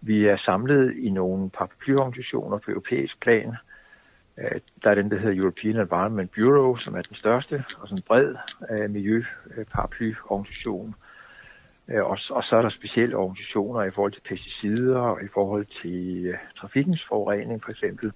[0.01, 3.55] Vi er samlet i nogle paraplyorganisationer på europæisk plan.
[4.85, 8.03] Der er den, der hedder European Environment Bureau, som er den største og sådan en
[8.03, 8.35] bred
[8.89, 10.95] miljøparaplyorganisation.
[11.89, 16.35] Og, og så er der specielle organisationer i forhold til pesticider og i forhold til
[16.57, 18.13] trafikens forurening for eksempel.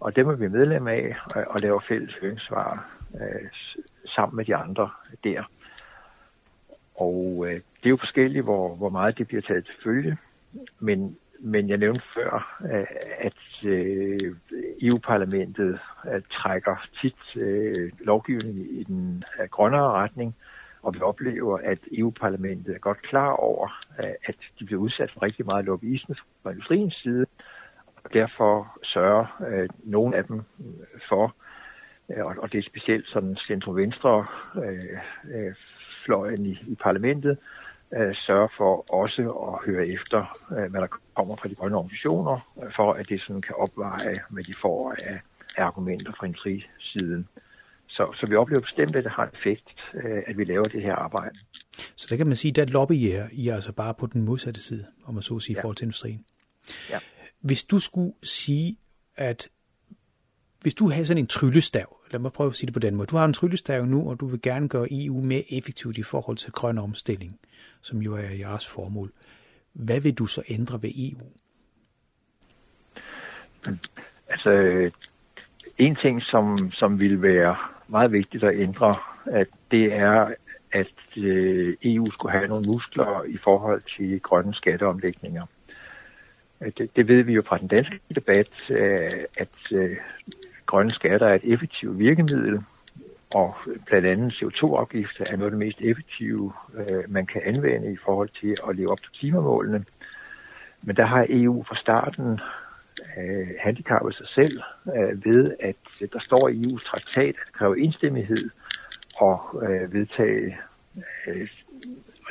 [0.00, 3.48] Og dem er vi medlem af og, og laver fælles høringssvar øh,
[4.04, 4.90] sammen med de andre
[5.24, 5.42] der.
[6.94, 10.16] Og øh, det er jo forskelligt, hvor, hvor meget det bliver taget til følge.
[10.78, 12.86] Men, men jeg nævnte før, øh,
[13.18, 14.36] at øh,
[14.82, 15.78] EU-parlamentet
[16.12, 20.34] øh, trækker tit øh, lovgivning i den øh, grønnere retning,
[20.82, 25.22] og vi oplever, at EU-parlamentet er godt klar over, øh, at de bliver udsat for
[25.22, 27.26] rigtig meget lobbyisme fra industriens side,
[28.06, 30.42] og derfor sørger øh, nogle af dem
[31.08, 31.34] for,
[32.10, 34.26] øh, og, og det er specielt sådan centrum-venstre
[34.64, 34.98] øh,
[35.34, 35.54] øh,
[36.04, 37.38] fløjen i, i parlamentet,
[37.96, 42.52] øh, sørger for også at høre efter, øh, hvad der kommer fra de grønne organisationer,
[42.62, 45.20] øh, for at det sådan kan opveje, hvad de får af,
[45.56, 47.28] af argumenter fra industrisiden.
[47.86, 50.82] Så, så vi oplever bestemt, at det har en effekt, øh, at vi laver det
[50.82, 51.38] her arbejde.
[51.96, 54.86] Så der kan man sige, at der lobbyer I altså bare på den modsatte side,
[55.04, 55.60] om man så sige, ja.
[55.60, 56.24] i forhold til industrien.
[56.90, 56.98] Ja.
[57.46, 58.76] Hvis du skulle sige,
[59.16, 59.48] at
[60.60, 63.06] hvis du havde sådan en tryllestav, lad mig prøve at sige det på den måde,
[63.06, 66.36] du har en tryllestav nu, og du vil gerne gøre EU mere effektivt i forhold
[66.36, 67.38] til grøn omstilling,
[67.80, 69.12] som jo er jeres formål.
[69.72, 71.18] Hvad vil du så ændre ved EU?
[74.28, 74.50] Altså,
[75.78, 77.56] en ting, som, som vil være
[77.88, 80.34] meget vigtigt at ændre, at det er,
[80.72, 85.46] at øh, EU skulle have nogle muskler i forhold til grønne skatteomlægninger.
[86.60, 89.96] Øh, det, det ved vi jo fra den danske debat, øh, at øh,
[90.66, 92.62] grønne skatter er et effektivt virkemiddel,
[93.34, 93.54] og
[93.86, 96.52] blandt andet CO2-afgifter er noget af det mest effektive,
[97.08, 99.84] man kan anvende i forhold til at leve op til klimamålene.
[100.82, 102.40] Men der har EU fra starten
[103.60, 104.60] handicappet sig selv
[105.14, 108.50] ved, at der står i EU's traktat, at det kræver enstemmighed
[109.16, 110.58] og vedtage,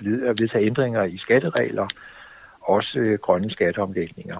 [0.05, 1.87] at vedtage ændringer i skatteregler,
[2.65, 4.39] også øh, grønne skatteomlægninger.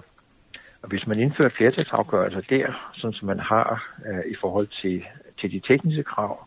[0.82, 5.04] Og hvis man indfører flertalsafgørelser der, sådan som man har øh, i forhold til,
[5.36, 6.46] til de tekniske krav,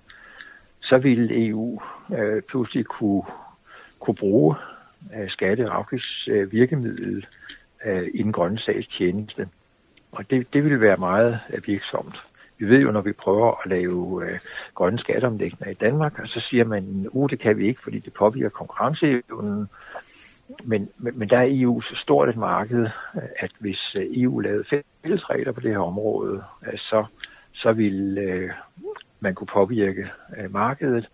[0.80, 1.82] så vil EU
[2.18, 3.24] øh, pludselig kunne,
[4.00, 4.56] kunne bruge
[5.16, 7.28] øh, skatte- og afgiftsvirkemiddel
[7.86, 9.50] øh, i den grønne sags tjeneste.
[10.12, 12.22] Og det, det vil være meget øh, virksomt.
[12.58, 14.40] Vi ved jo, når vi prøver at lave øh,
[14.76, 18.14] grønne skatteomlægninger i Danmark, og så siger man, uh, det kan vi ikke, fordi det
[18.14, 19.70] påvirker konkurrenceevnen.
[20.64, 22.88] Men, men, men der er EU så stort et marked,
[23.40, 24.64] at hvis øh, EU lavede
[25.04, 27.06] fælles regler på det her område, øh, så,
[27.52, 28.50] så ville øh,
[29.20, 31.10] man kunne påvirke øh, markedet,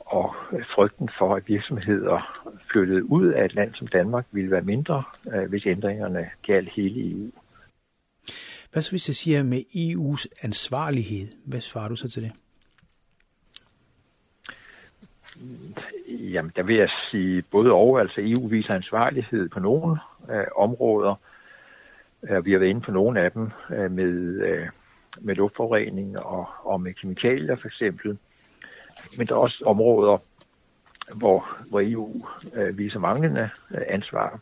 [0.00, 4.62] og øh, frygten for, at virksomheder flyttede ud af et land som Danmark ville være
[4.62, 5.02] mindre,
[5.34, 7.30] øh, hvis ændringerne galt hele EU.
[8.72, 11.28] Hvad så hvis jeg siger med EU's ansvarlighed?
[11.44, 12.32] Hvad svarer du så til det?
[16.08, 18.00] Jamen, der vil jeg sige både og.
[18.00, 19.98] Altså EU viser ansvarlighed på nogle
[20.30, 21.14] øh, områder.
[22.22, 24.66] Øh, vi har været inde på nogle af dem øh, med, øh,
[25.20, 28.18] med luftforurening og, og med kemikalier for eksempel.
[29.18, 30.18] Men der er også områder,
[31.14, 34.40] hvor, hvor EU øh, viser manglende øh, ansvar.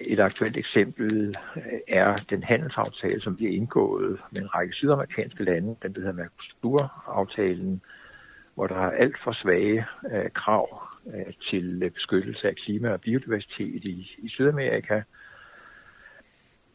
[0.00, 5.76] Et aktuelt eksempel øh, er den handelsaftale, som bliver indgået med en række sydamerikanske lande,
[5.82, 7.82] den der hedder Mercosur-aftalen,
[8.54, 13.84] hvor der er alt for svage øh, krav øh, til beskyttelse af klima og biodiversitet
[13.84, 15.02] i, i Sydamerika.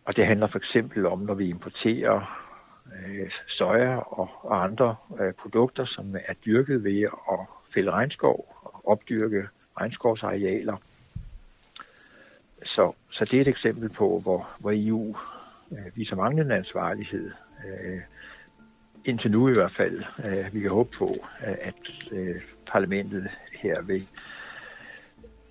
[0.05, 2.47] Og det handler for eksempel om, når vi importerer
[2.95, 7.39] øh, soja og, og andre øh, produkter, som er dyrket ved at
[7.73, 9.47] fælde regnskov og opdyrke
[9.79, 10.77] regnskovsarealer.
[12.65, 15.15] Så, så det er et eksempel på, hvor, hvor EU
[15.71, 17.31] øh, viser manglende ansvarlighed.
[17.67, 18.01] Øh,
[19.07, 20.03] indtil nu i hvert fald.
[20.25, 21.15] Øh, vi kan håbe på,
[21.47, 24.07] øh, at øh, parlamentet her vil,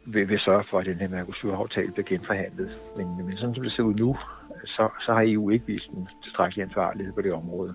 [0.06, 2.78] vil, vil sørge for, at den her Mercosur-aftale bliver genforhandlet.
[2.96, 4.16] Men, men sådan som det ser ud nu,
[4.64, 7.74] så, så har EU ikke vist en tilstrækkelig ansvarlighed på det område.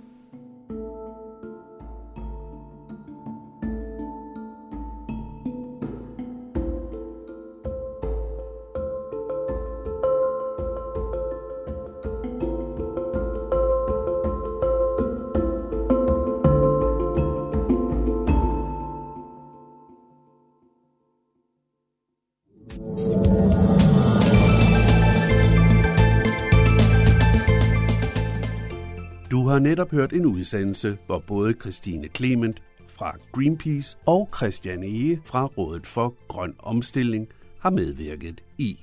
[29.72, 35.88] Netop hørt en udsendelse, hvor både Christine Clement fra Greenpeace og Christian Ege fra Rådet
[35.88, 37.28] for Grøn Omstilling
[37.60, 38.80] har medvirket i.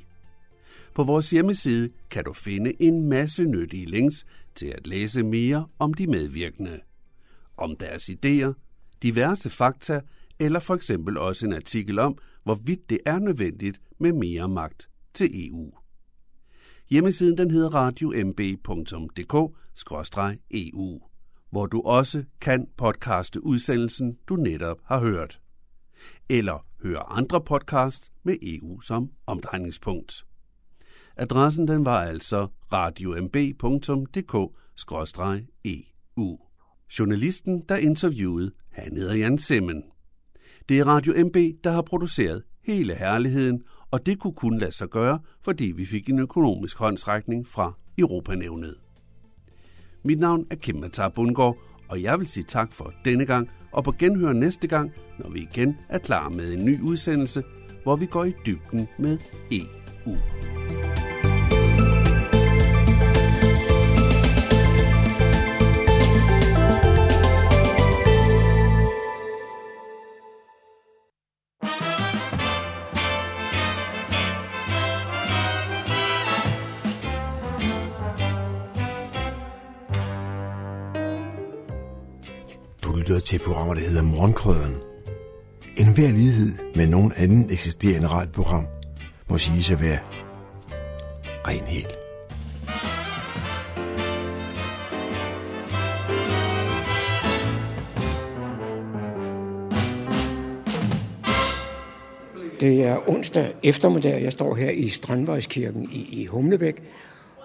[0.95, 5.95] På vores hjemmeside kan du finde en masse nyttige links til at læse mere om
[5.95, 6.81] de medvirkende.
[7.57, 8.53] Om deres idéer,
[9.03, 10.01] diverse fakta
[10.39, 15.49] eller for eksempel også en artikel om, hvorvidt det er nødvendigt med mere magt til
[15.49, 15.71] EU.
[16.91, 19.55] Hjemmesiden den hedder radiomb.dk-eu,
[20.51, 20.71] e
[21.51, 25.41] hvor du også kan podcaste udsendelsen, du netop har hørt.
[26.29, 30.27] Eller høre andre podcast med EU som omdrejningspunkt.
[31.17, 34.53] Adressen den var altså radiomb.dk-eu.
[35.65, 35.83] E
[36.99, 39.83] Journalisten, der interviewede, han hedder Jan Simmen.
[40.69, 44.89] Det er Radio MB, der har produceret hele herligheden, og det kunne kun lade sig
[44.89, 48.75] gøre, fordi vi fik en økonomisk håndsrækning fra Europanævnet.
[50.03, 51.57] Mit navn er Kim Matar Bundgaard,
[51.89, 55.41] og jeg vil sige tak for denne gang, og på genhør næste gang, når vi
[55.53, 57.43] igen er klar med en ny udsendelse,
[57.83, 59.19] hvor vi går i dybden med
[59.53, 60.17] EU.
[83.29, 84.77] Til programmer, der hedder Morgenkrøden.
[85.77, 88.67] En hver lighed med nogen anden eksisterende radioprogram
[89.31, 89.99] må sige at være
[91.47, 91.99] ren helt.
[102.61, 106.83] Det er onsdag eftermiddag, jeg står her i Strandvejskirken i, i Humlebæk,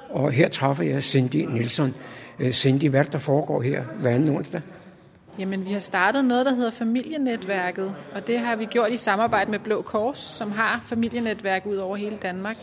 [0.09, 1.93] og her træffer jeg Cindy Nielsen.
[2.39, 4.61] Øh, Cindy, hvad der foregår her hver anden onsdag?
[5.39, 9.51] Jamen, vi har startet noget, der hedder Familienetværket, og det har vi gjort i samarbejde
[9.51, 12.57] med Blå Kors, som har familienetværk ud over hele Danmark.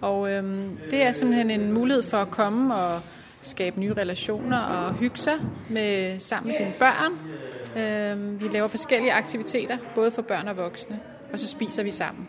[0.00, 3.00] Og øhm, det er simpelthen en mulighed for at komme og
[3.42, 5.34] skabe nye relationer og hygge sig
[5.70, 7.12] med, sammen med sine børn.
[7.82, 11.00] Øhm, vi laver forskellige aktiviteter, både for børn og voksne,
[11.32, 12.28] og så spiser vi sammen.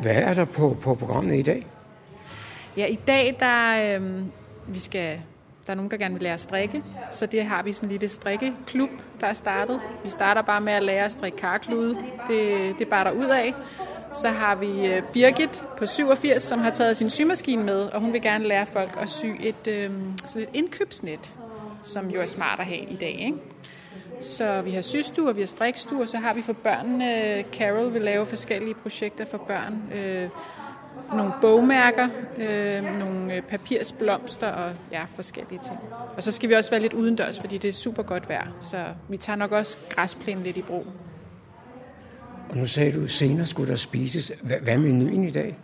[0.00, 1.66] Hvad er der på, på programmet i dag?
[2.76, 4.32] Ja, i dag der øhm,
[4.68, 5.20] vi skal
[5.66, 7.90] der er nogen, der gerne vil lære at strikke, så det har vi sådan en
[7.90, 8.90] lille strikkeklub,
[9.20, 9.80] der er startet.
[10.02, 11.96] Vi starter bare med at lære at strikke karklude.
[12.28, 13.54] Det, det bare der ud af.
[14.12, 18.12] Så har vi øh, Birgit på 87, som har taget sin symaskine med, og hun
[18.12, 19.90] vil gerne lære folk at sy et, øh,
[20.24, 21.34] sådan et indkøbsnet,
[21.82, 23.20] som jo er smart at have i dag.
[23.20, 23.38] Ikke?
[24.20, 28.02] Så vi har systuer, vi har strikstuer, så har vi for børnene, øh, Carol vil
[28.02, 29.92] lave forskellige projekter for børn.
[29.94, 30.28] Øh,
[31.12, 35.78] nogle bogmærker, øh, nogle papirsblomster og ja, forskellige ting.
[36.16, 38.84] Og så skal vi også være lidt udendørs, fordi det er super godt vejr, så
[39.08, 40.86] vi tager nok også græsplænen lidt i brug.
[42.50, 44.32] Og nu sagde du, senere skulle der spises.
[44.42, 45.58] Hvad, hvad er menuen i dag?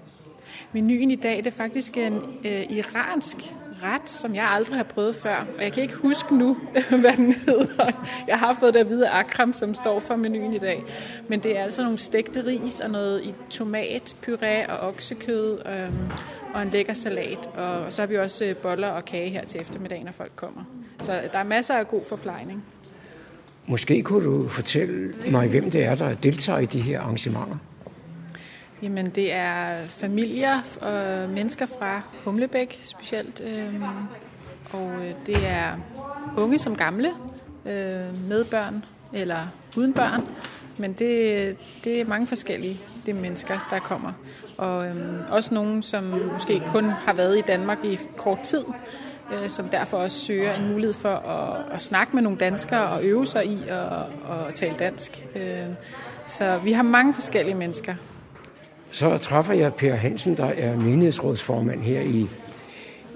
[0.73, 3.37] Menuen i dag det er faktisk en øh, iransk
[3.83, 5.47] ret, som jeg aldrig har prøvet før.
[5.57, 6.57] Og jeg kan ikke huske nu,
[7.01, 8.07] hvad den hedder.
[8.27, 10.85] Jeg har fået det at vide af Akram, som står for menuen i dag.
[11.29, 15.91] Men det er altså nogle stegte ris og noget i tomat, puré og oksekød øh,
[16.55, 17.49] og en lækker salat.
[17.55, 20.63] Og så har vi også øh, boller og kage her til eftermiddag, når folk kommer.
[20.99, 22.65] Så der er masser af god forplejning.
[23.67, 27.57] Måske kunne du fortælle mig, hvem det er, der deltager i de her arrangementer?
[28.83, 33.41] Jamen, det er familier og mennesker fra Humlebæk specielt.
[33.45, 33.83] Øh,
[34.73, 35.77] og øh, det er
[36.37, 37.09] unge som gamle,
[37.67, 40.29] øh, med børn eller uden børn.
[40.79, 44.13] Men det, det er mange forskellige det er mennesker, der kommer.
[44.59, 48.65] Og øhm, også nogen, som måske kun har været i Danmark i kort tid,
[49.33, 53.05] øh, som derfor også søger en mulighed for at, at snakke med nogle danskere og
[53.05, 53.93] øve sig i at,
[54.31, 55.27] at tale dansk.
[55.37, 55.67] Øh,
[56.27, 57.95] så vi har mange forskellige mennesker.
[58.93, 62.29] Så træffer jeg Per Hansen, der er menighedsrådsformand her i,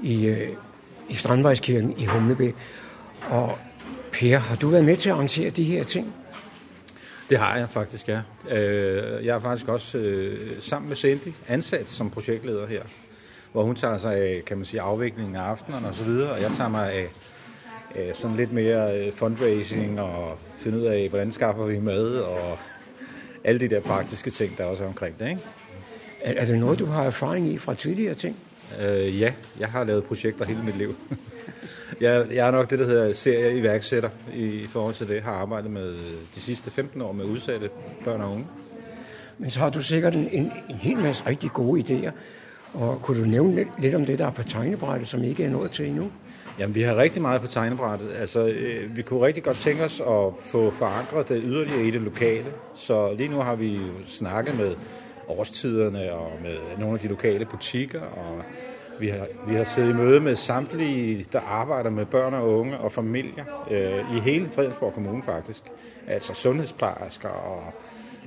[0.03, 0.49] i, øh,
[1.09, 2.55] i Strandvejskirken i Humlebæk.
[3.31, 3.59] Og
[4.13, 6.15] Per, har du været med til at arrangere de her ting?
[7.31, 8.21] Det har jeg faktisk, ja.
[8.51, 12.83] Øh, jeg er faktisk også øh, sammen med Cindy ansat som projektleder her,
[13.53, 16.41] hvor hun tager sig af, kan man sige, afviklingen af aftenerne og så videre, og
[16.41, 17.09] jeg tager mig af
[18.15, 22.59] sådan lidt mere fundraising og finde ud af, hvordan skaffer vi mad og
[23.45, 25.41] alle de der praktiske ting, der også er omkring det, ikke?
[26.25, 28.37] Er, er det noget, du har erfaring i fra tidligere ting?
[28.81, 30.97] Øh, ja, jeg har lavet projekter hele mit liv.
[32.01, 35.15] jeg, jeg er nok det, der hedder serie iværksætter i forhold til det.
[35.15, 35.97] Jeg har arbejdet med
[36.35, 37.71] de sidste 15 år med udsatte
[38.05, 38.47] børn og unge.
[39.39, 42.11] Men så har du sikkert en, en, en hel masse rigtig gode idéer.
[42.75, 45.51] Og kunne du nævne lidt, lidt om det, der er på tegnebrættet, som ikke er
[45.51, 46.11] nået til endnu?
[46.59, 48.11] Jamen, vi har rigtig meget på tegnebrættet.
[48.17, 52.01] Altså, øh, vi kunne rigtig godt tænke os at få forankret det yderligere i det
[52.01, 52.47] lokale.
[52.75, 54.75] Så lige nu har vi snakket med
[55.29, 58.43] årstiderne og med nogle af de lokale butikker, og
[59.01, 62.79] vi har, vi har siddet i møde med samtlige, der arbejder med børn og unge
[62.79, 65.63] og familier øh, i hele Fredensborg Kommune faktisk.
[66.07, 67.63] Altså sundhedsplejersker og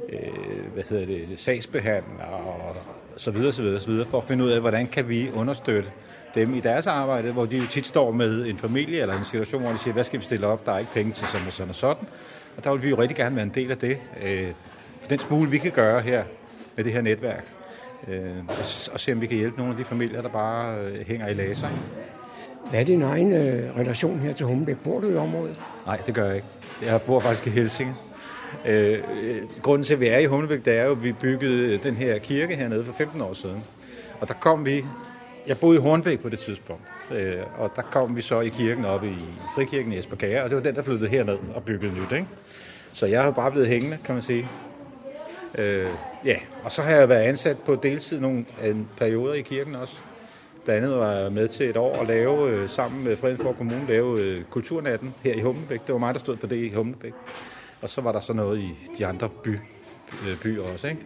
[0.10, 2.76] øh, hvad hedder det, sagsbehandlere og
[3.18, 5.90] så videre, så videre, så videre, for at finde ud af, hvordan kan vi understøtte
[6.36, 9.62] dem i deres arbejde, hvor de jo tit står med en familie eller en situation,
[9.62, 11.54] hvor de siger, hvad skal vi stille op, der er ikke penge til sådan og
[11.54, 12.08] sådan og sådan.
[12.58, 13.98] Og der vil vi jo rigtig gerne være en del af det.
[14.24, 14.48] Øh,
[15.02, 16.24] for den smule, vi kan gøre her
[16.78, 17.46] med det her netværk,
[18.08, 18.32] øh,
[18.94, 21.34] og se om vi kan hjælpe nogle af de familier, der bare øh, hænger i
[21.34, 21.68] laser.
[22.70, 24.78] Hvad er din egen øh, relation her til Hummelbæk?
[24.84, 25.56] Bor du i området?
[25.86, 26.48] Nej, det gør jeg ikke.
[26.86, 27.96] Jeg bor faktisk i Helsinge.
[28.66, 29.00] Øh,
[29.62, 32.18] grunden til, at vi er i Humlebæk, det er jo, at vi byggede den her
[32.18, 33.64] kirke hernede for 15 år siden.
[34.20, 34.86] Og der kom vi,
[35.48, 38.86] jeg boede i Hornbæk på det tidspunkt, øh, og der kom vi så i kirken
[38.86, 39.16] op i
[39.56, 42.12] Frikirken i Esbergære, og det var den, der flyttede herned og byggede nyt.
[42.12, 42.28] Ikke?
[42.94, 44.48] Så jeg har bare blevet hængende, kan man sige.
[45.58, 45.88] Øh,
[46.26, 49.96] ja, og så har jeg været ansat på deltid nogle en perioder i kirken også.
[50.66, 53.86] Blandt andet var jeg med til et år at lave, øh, sammen med Fredensborg Kommune,
[53.88, 55.88] lave øh, Kulturnatten her i Humlebæk.
[55.88, 57.14] Det var mig, der stod for det i Humlebæk.
[57.82, 59.60] Og så var der så noget i de andre by,
[60.28, 60.88] øh, byer også.
[60.88, 61.02] Ikke?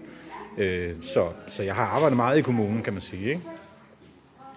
[0.87, 3.29] Øh, så, så jeg har arbejdet meget i kommunen, kan man sige.
[3.29, 3.41] Ikke?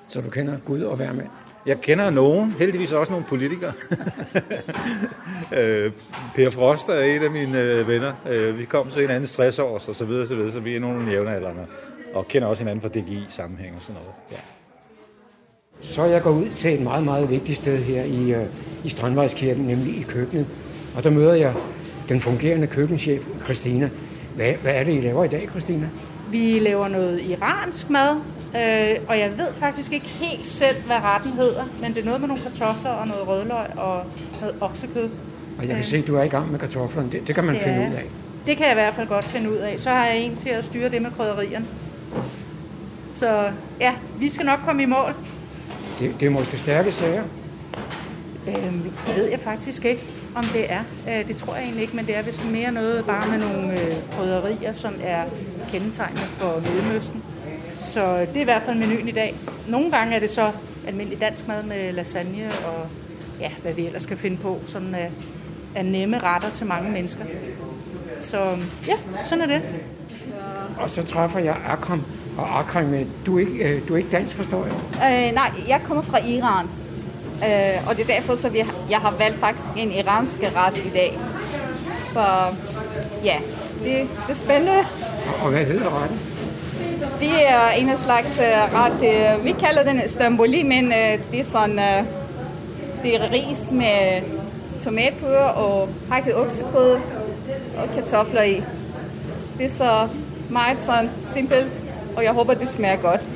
[0.08, 1.28] Så du kender Gud og hver mand?
[1.66, 3.72] Jeg kender nogen, heldigvis også nogle politikere.
[5.58, 5.92] øh,
[6.34, 8.12] per Frost er en af mine øh, venner.
[8.30, 10.80] Øh, vi kom så anden 60 år, og så videre, så videre, så vi er
[10.80, 11.66] nogle jævnaldrende.
[12.14, 14.14] Og kender også hinanden fra DGI-sammenhæng og sådan noget.
[14.32, 14.36] Ja.
[15.80, 18.46] Så jeg gået ud til et meget, meget vigtigt sted her i, øh,
[18.84, 20.46] i Strandvejskirken, nemlig i køkkenet.
[20.96, 21.54] Og der møder jeg
[22.08, 23.90] den fungerende køkkenchef, Christina.
[24.36, 25.88] Hvad, hvad er det, I laver i dag, Christina?
[26.30, 28.16] Vi laver noget iransk mad,
[28.56, 32.20] øh, og jeg ved faktisk ikke helt selv, hvad retten hedder, men det er noget
[32.20, 34.02] med nogle kartofler og noget rødløg og
[34.40, 35.08] noget oksekød.
[35.58, 35.84] Og jeg kan øh.
[35.84, 37.10] se, at du er i gang med kartoflerne.
[37.12, 38.04] Det, det kan man ja, finde ud af.
[38.46, 39.80] Det kan jeg i hvert fald godt finde ud af.
[39.80, 41.66] Så har jeg en til at styre det med krydderierne.
[43.12, 43.50] Så
[43.80, 45.14] ja, vi skal nok komme i mål.
[46.00, 47.22] Det, det er måske stærke sager.
[48.48, 50.04] Øhm, det ved jeg faktisk ikke,
[50.34, 50.82] om det er.
[51.08, 53.72] Øh, det tror jeg egentlig ikke, men det er vist mere noget bare med nogle
[53.72, 55.24] øh, krydderier, som er
[55.70, 57.22] kendetegnende for Mellemøsten.
[57.82, 59.34] Så det er i hvert fald menuen i dag.
[59.68, 60.52] Nogle gange er det så
[60.86, 62.86] almindelig dansk mad med lasagne og
[63.40, 64.60] ja, hvad vi ellers skal finde på.
[64.66, 65.08] Sådan er,
[65.74, 67.24] er nemme retter til mange mennesker.
[68.20, 68.58] Så
[68.88, 69.62] ja, sådan er det.
[70.78, 72.02] Og så træffer jeg Akram.
[72.38, 75.28] Og Akram, øh, du er ikke, øh, du er ikke dansk, forstår jeg?
[75.28, 76.66] Øh, nej, jeg kommer fra Iran.
[77.44, 80.90] Øh, og det er derfor, så vi, jeg har valgt faktisk en iransk ret i
[80.94, 81.18] dag.
[82.12, 82.24] Så
[83.24, 83.36] ja,
[83.84, 84.78] det, det er spændende.
[85.42, 86.20] Og hvad hedder retten?
[87.20, 91.40] Det er en af slags uh, ret, uh, vi kalder den Istanbuli, men uh, det
[91.40, 92.06] er sådan, uh,
[93.02, 94.22] det er ris med
[94.80, 96.92] tomatpulver og hakket oksekød
[97.78, 98.62] og kartofler i.
[99.58, 100.08] Det er så
[100.50, 101.66] meget sådan simpelt,
[102.16, 103.26] og jeg håber, det smager godt.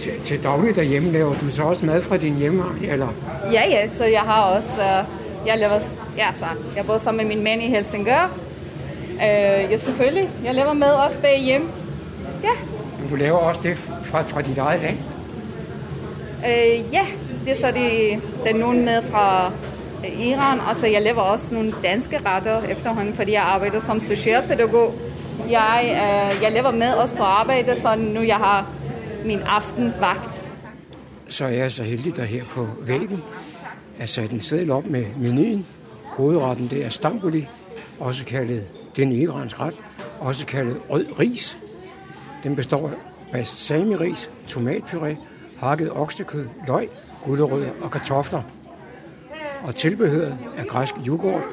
[0.00, 3.08] Til, til daglig derhjemme laver du så også mad fra din hjemme, eller?
[3.52, 5.80] Ja, ja, så jeg har også, uh, jeg laver,
[6.16, 6.44] ja, så
[6.76, 8.30] jeg bor sammen med min mand i Helsingør.
[9.14, 9.20] Uh,
[9.70, 11.68] ja, selvfølgelig, jeg laver mad også derhjemme.
[12.42, 12.62] Ja.
[13.00, 14.96] Men du laver også det fra, fra dit eget land?
[16.38, 17.06] Uh, ja,
[17.44, 19.52] det er så det, der er nogen med fra
[20.18, 24.94] Iran, og så jeg laver også nogle danske retter efterhånden, fordi jeg arbejder som socialpædagog.
[25.50, 28.66] Jeg, uh, jeg laver med også på arbejde, så nu jeg har
[29.24, 30.44] min aftenvagt.
[31.28, 33.22] Så er jeg så heldig, der her på væggen
[33.98, 35.66] er sat en seddel op med menuen.
[36.04, 37.48] Hovedretten det er stamboli,
[37.98, 38.64] også kaldet
[38.96, 39.74] den iransk ret,
[40.20, 41.58] også kaldet rød ris.
[42.44, 42.94] Den består af
[43.32, 45.16] balsamiris, tomatpuré,
[45.58, 46.88] hakket oksekød, løg,
[47.24, 48.42] gulerødder og kartofler.
[49.62, 51.44] Og tilbehøret er græsk yoghurt,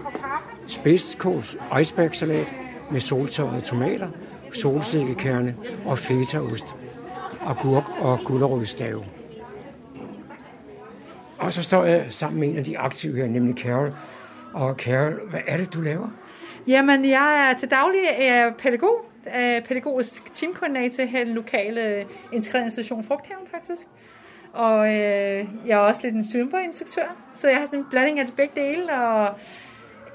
[0.68, 2.47] spidskåls icebergsalat
[2.91, 4.07] med soltørrede tomater,
[4.53, 5.55] solsikkekerne
[5.86, 6.65] og fetaost
[7.50, 9.06] agurk og gulerodstave.
[11.38, 13.93] Og så står jeg sammen med en af de aktive her, nemlig Carol.
[14.54, 16.10] Og Carol, hvad er det, du laver?
[16.68, 22.06] Jamen, jeg er til daglig er pædagog, er pædagogisk teamkoordinator her i den lokale øh,
[22.32, 23.88] integrerede institution Frugthaven, faktisk.
[24.54, 28.26] Og øh, jeg er også lidt en svømmerinstruktør, så jeg har sådan en blanding af
[28.26, 29.36] det begge dele, og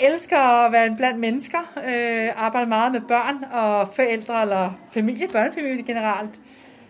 [0.01, 1.59] elsker at være blandt mennesker,
[1.89, 6.41] øh, arbejder meget med børn og forældre, eller familie, børnefamilie generelt.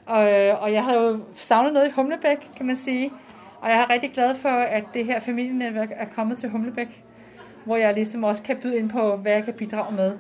[0.07, 0.21] Og,
[0.61, 3.13] og jeg havde jo savnet noget i Humlebæk, kan man sige.
[3.61, 7.05] Og jeg er rigtig glad for, at det her familienetværk er kommet til Humlebæk,
[7.65, 10.13] hvor jeg ligesom også kan byde ind på, hvad jeg kan bidrage med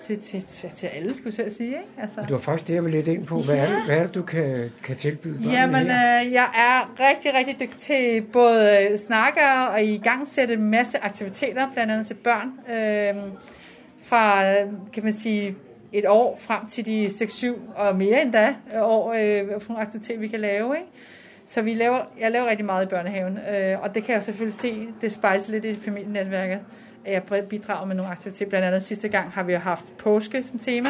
[0.00, 1.68] til, til, til, til alle, skulle jeg sige.
[1.68, 1.88] Ikke?
[1.98, 2.20] Altså.
[2.28, 3.40] Du har faktisk det, jeg vil lidt ind på.
[3.42, 3.62] Hvad, ja.
[3.62, 7.60] er, det, hvad er det, du kan, kan tilbyde Jamen, øh, jeg er rigtig, rigtig
[7.60, 9.40] dygtig til både snakke
[9.72, 12.74] og i gang sætte en masse aktiviteter, blandt andet til børn.
[12.76, 13.32] Øh,
[14.02, 14.44] fra,
[14.92, 15.56] kan man sige,
[15.94, 20.20] et år frem til de 6-7 og mere endda øh, år øh, for nogle aktiviteter,
[20.20, 20.76] vi kan lave.
[20.76, 20.88] Ikke?
[21.44, 24.58] Så vi laver, jeg laver rigtig meget i børnehaven, øh, og det kan jeg selvfølgelig
[24.58, 26.60] se, det spejser lidt i familienetværket,
[27.04, 28.48] at jeg bidrager med nogle aktiviteter.
[28.48, 30.88] Blandt andet sidste gang har vi haft påske som tema,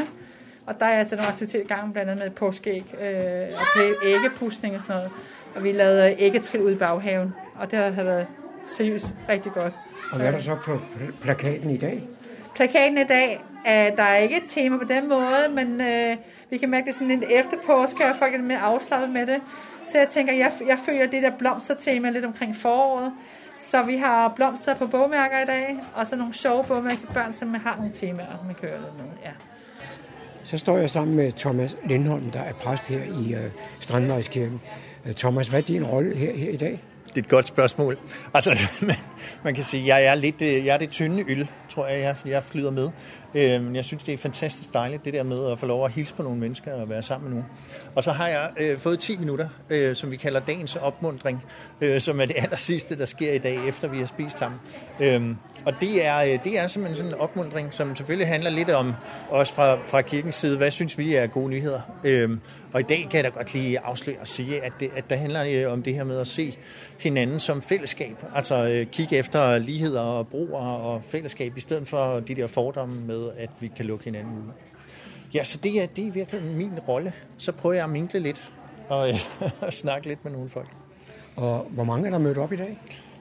[0.66, 4.74] og der er altså nogle aktiviteter i gang, blandt andet med påskeæg øh, og æggepustning
[4.74, 5.11] og sådan noget.
[5.55, 8.26] Og vi lavede æggetril ud i baghaven, og det har været
[8.64, 9.72] seriøst rigtig godt.
[10.11, 10.80] Og hvad er der så på
[11.22, 12.09] plakaten i dag?
[12.55, 16.16] Plakaten i dag Uh, der er ikke et tema på den måde, men uh,
[16.50, 19.40] vi kan mærke, det er sådan en efterpåske, og folk er mere afslappet med det.
[19.84, 23.12] Så jeg tænker, jeg, jeg føler det der blomstertema lidt omkring foråret.
[23.57, 27.32] Så vi har blomster på bogmærker i dag, og så nogle sjove bogmærker til børn,
[27.32, 29.05] som har nogle temaer, man kører lidt med.
[29.24, 29.30] Ja.
[30.44, 33.50] Så står jeg sammen med Thomas Lindholm, der er præst her i uh,
[33.80, 34.61] Strandvejskirken.
[35.07, 36.80] Uh, Thomas, hvad er din rolle her, her i dag?
[37.05, 37.98] Det er et godt spørgsmål.
[38.34, 38.96] Altså, man,
[39.44, 42.42] man kan sige, jeg er lidt, jeg er det tynde øl, tror jeg, jeg, jeg
[42.42, 42.90] flyder med.
[43.34, 46.14] Øh, jeg synes, det er fantastisk dejligt, det der med at få lov at hilse
[46.14, 47.50] på nogle mennesker og være sammen med nogen.
[47.94, 51.44] Og så har jeg øh, fået 10 minutter, øh, som vi kalder dagens opmundring,
[51.80, 54.60] øh, som er det aller sidste, der sker i dag, efter vi har spist sammen.
[55.00, 58.70] Øh, og det er, øh, det er simpelthen sådan en opmundring, som selvfølgelig handler lidt
[58.70, 58.92] om,
[59.30, 61.80] også fra, fra kirkens side, hvad synes vi er gode nyheder.
[62.04, 62.30] Øh,
[62.74, 65.18] og i dag kan jeg da godt lige afsløre og sige, at det, at det
[65.18, 66.58] handler øh, om det her med at se
[67.00, 68.16] hinanden som fællesskab.
[68.34, 73.00] Altså øh, kigge efter ligheder og broer og fællesskab, i stedet for de der fordomme
[73.00, 74.52] med, at vi kan lukke hinanden ud.
[75.34, 77.12] Ja, så det er, det er virkelig min rolle.
[77.36, 78.52] Så prøver jeg at minkle lidt
[78.88, 79.18] og øh,
[79.70, 80.68] snakke lidt med nogle folk.
[81.36, 82.80] Og hvor mange er der mødt op i dag?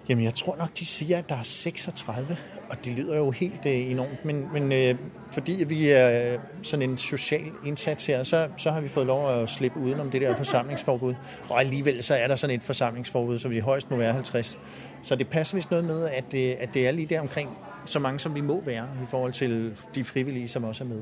[0.10, 2.38] Jamen, jeg tror nok, de siger, at der er 36,
[2.70, 4.96] og det lyder jo helt øh, enormt, men, men øh,
[5.32, 9.50] fordi vi er sådan en social indsats her, så, så har vi fået lov at
[9.50, 11.16] slippe udenom det der forsamlingsforbud,
[11.50, 14.58] og alligevel så er der sådan et forsamlingsforbud, så vi højst må være 50.
[15.04, 17.50] Så det passer vist noget med, at det, at det er lige der omkring
[17.86, 21.02] så mange, som vi må være i forhold til de frivillige, som også er med.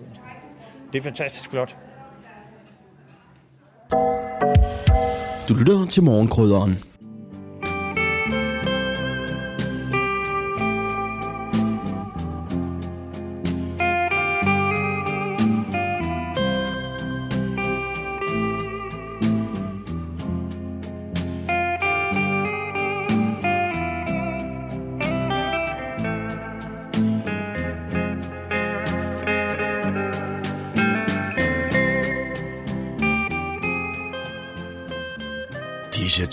[0.93, 1.77] Det er fantastisk flot.
[5.49, 6.77] Du lytter til morgenkrydderen.